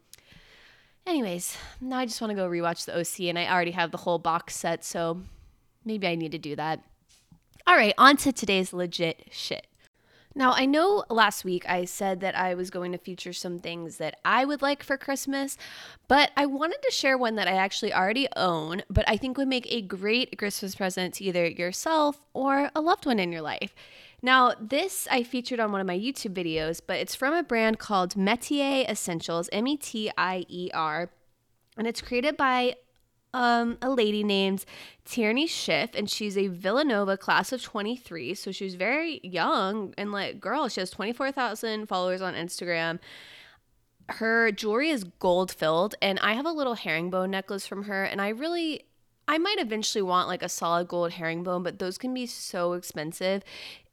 Anyways, 1.07 1.57
now 1.81 1.99
I 1.99 2.07
just 2.07 2.21
want 2.21 2.31
to 2.31 2.37
go 2.37 2.49
rewatch 2.49 2.85
the 2.85 2.99
OC, 2.99 3.29
and 3.29 3.39
I 3.39 3.51
already 3.51 3.73
have 3.73 3.91
the 3.91 3.99
whole 3.99 4.19
box 4.19 4.55
set, 4.55 4.85
so 4.85 5.21
maybe 5.85 6.07
I 6.07 6.15
need 6.15 6.33
to 6.33 6.39
do 6.39 6.55
that. 6.57 6.83
All 7.67 7.77
right, 7.77 7.95
on 7.97 8.19
to 8.19 8.31
today's 8.31 8.75
legit 8.75 9.29
shit. 9.31 9.67
Now, 10.35 10.53
I 10.53 10.67
know 10.67 11.05
last 11.09 11.47
week 11.47 11.65
I 11.67 11.87
said 11.87 12.21
that 12.21 12.37
I 12.37 12.55
was 12.55 12.69
going 12.69 12.93
to 12.93 12.99
feature 12.99 13.33
some 13.33 13.59
things 13.59 13.97
that 13.97 14.19
I 14.23 14.45
would 14.45 14.61
like 14.61 14.83
for 14.83 14.99
Christmas, 14.99 15.57
but 16.07 16.31
I 16.37 16.45
wanted 16.45 16.83
to 16.83 16.91
share 16.91 17.17
one 17.17 17.37
that 17.37 17.49
I 17.49 17.53
actually 17.53 17.95
already 17.95 18.29
own, 18.37 18.83
but 18.91 19.09
I 19.09 19.17
think 19.17 19.39
would 19.39 19.49
make 19.49 19.67
a 19.73 19.81
great 19.81 20.37
Christmas 20.37 20.75
present 20.75 21.15
to 21.15 21.25
either 21.25 21.47
yourself 21.47 22.21
or 22.35 22.71
a 22.75 22.83
loved 22.83 23.07
one 23.07 23.19
in 23.19 23.33
your 23.33 23.41
life. 23.41 23.75
Now, 24.21 24.53
this 24.61 25.09
I 25.11 25.23
featured 25.23 25.61
on 25.61 25.73
one 25.73 25.81
of 25.81 25.87
my 25.87 25.99
YouTube 25.99 26.35
videos, 26.35 26.83
but 26.87 26.99
it's 26.99 27.15
from 27.15 27.33
a 27.33 27.43
brand 27.43 27.79
called 27.79 28.15
Metier 28.15 28.85
Essentials, 28.87 29.49
M 29.53 29.67
E 29.67 29.79
T 29.79 30.11
I 30.19 30.45
E 30.49 30.71
R, 30.75 31.11
and 31.79 31.87
it's 31.87 32.03
created 32.03 32.37
by 32.37 32.75
um, 33.35 33.77
a 33.83 33.91
lady 33.91 34.23
named 34.23 34.65
Tierney 35.05 35.47
Schiff, 35.49 35.91
and 35.95 36.09
she's 36.09 36.39
a 36.39 36.47
Villanova 36.47 37.19
class 37.19 37.53
of 37.53 37.63
23. 37.63 38.33
So 38.35 38.53
she's 38.53 38.77
very 38.77 39.21
young 39.23 39.93
and 39.99 40.13
like, 40.13 40.41
girl, 40.41 40.69
she 40.69 40.81
has 40.81 40.91
24,000 40.91 41.87
followers 41.87 42.23
on 42.23 42.35
Instagram. 42.35 43.01
Her 44.09 44.53
jewelry 44.53 44.91
is 44.91 45.05
gold 45.19 45.51
filled, 45.51 45.97
and 46.01 46.19
I 46.21 46.35
have 46.35 46.47
a 46.47 46.53
little 46.53 46.75
herringbone 46.75 47.33
necklace 47.33 47.67
from 47.67 47.85
her, 47.85 48.05
and 48.05 48.23
I 48.23 48.29
really. 48.29 48.87
I 49.27 49.39
might 49.39 49.59
eventually 49.59 50.03
want 50.03 50.29
like 50.29 50.43
a 50.43 50.51
solid 50.51 50.87
gold 50.87 51.13
herringbone, 51.13 51.63
but 51.63 51.79
those 51.79 51.97
can 51.97 52.13
be 52.13 52.27
so 52.27 52.75
expensive. 52.75 53.43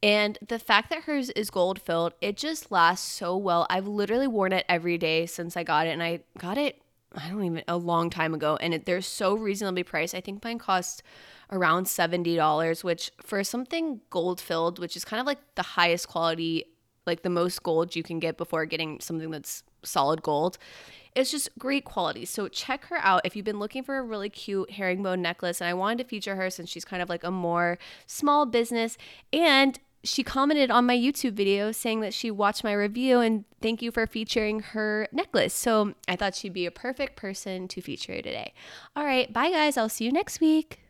And 0.02 0.36
the 0.46 0.58
fact 0.58 0.90
that 0.90 1.04
hers 1.04 1.30
is 1.30 1.48
gold 1.48 1.80
filled, 1.80 2.12
it 2.20 2.36
just 2.36 2.70
lasts 2.70 3.10
so 3.10 3.34
well. 3.38 3.66
I've 3.70 3.88
literally 3.88 4.26
worn 4.26 4.52
it 4.52 4.66
every 4.68 4.98
day 4.98 5.24
since 5.24 5.56
I 5.56 5.62
got 5.62 5.86
it, 5.86 5.90
and 5.92 6.02
I 6.02 6.20
got 6.36 6.58
it 6.58 6.81
I 7.14 7.28
don't 7.28 7.44
even 7.44 7.62
a 7.68 7.76
long 7.76 8.10
time 8.10 8.34
ago, 8.34 8.56
and 8.60 8.74
it, 8.74 8.86
they're 8.86 9.00
so 9.00 9.34
reasonably 9.34 9.82
priced. 9.82 10.14
I 10.14 10.20
think 10.20 10.42
mine 10.42 10.58
cost 10.58 11.02
around 11.50 11.86
seventy 11.86 12.36
dollars, 12.36 12.82
which 12.82 13.10
for 13.22 13.42
something 13.44 14.00
gold 14.10 14.40
filled, 14.40 14.78
which 14.78 14.96
is 14.96 15.04
kind 15.04 15.20
of 15.20 15.26
like 15.26 15.38
the 15.54 15.62
highest 15.62 16.08
quality, 16.08 16.64
like 17.06 17.22
the 17.22 17.30
most 17.30 17.62
gold 17.62 17.94
you 17.94 18.02
can 18.02 18.18
get 18.18 18.36
before 18.36 18.64
getting 18.66 19.00
something 19.00 19.30
that's 19.30 19.62
solid 19.82 20.22
gold. 20.22 20.58
It's 21.14 21.30
just 21.30 21.50
great 21.58 21.84
quality. 21.84 22.24
So 22.24 22.48
check 22.48 22.86
her 22.86 22.96
out 22.96 23.22
if 23.26 23.36
you've 23.36 23.44
been 23.44 23.58
looking 23.58 23.82
for 23.82 23.98
a 23.98 24.02
really 24.02 24.30
cute 24.30 24.70
herringbone 24.70 25.20
necklace. 25.20 25.60
And 25.60 25.68
I 25.68 25.74
wanted 25.74 25.98
to 25.98 26.08
feature 26.08 26.36
her 26.36 26.48
since 26.48 26.70
she's 26.70 26.86
kind 26.86 27.02
of 27.02 27.10
like 27.10 27.22
a 27.22 27.30
more 27.30 27.78
small 28.06 28.46
business 28.46 28.96
and 29.30 29.78
she 30.04 30.22
commented 30.22 30.70
on 30.70 30.86
my 30.86 30.96
YouTube 30.96 31.32
video 31.32 31.72
saying 31.72 32.00
that 32.00 32.12
she 32.12 32.30
watched 32.30 32.64
my 32.64 32.72
review 32.72 33.20
and 33.20 33.44
thank 33.60 33.82
you 33.82 33.90
for 33.90 34.06
featuring 34.06 34.60
her 34.60 35.08
necklace. 35.12 35.54
So 35.54 35.94
I 36.08 36.16
thought 36.16 36.34
she'd 36.34 36.52
be 36.52 36.66
a 36.66 36.70
perfect 36.70 37.16
person 37.16 37.68
to 37.68 37.80
feature 37.80 38.16
today. 38.16 38.52
All 38.96 39.04
right, 39.04 39.32
bye 39.32 39.50
guys. 39.50 39.76
I'll 39.76 39.88
see 39.88 40.04
you 40.04 40.12
next 40.12 40.40
week. 40.40 40.81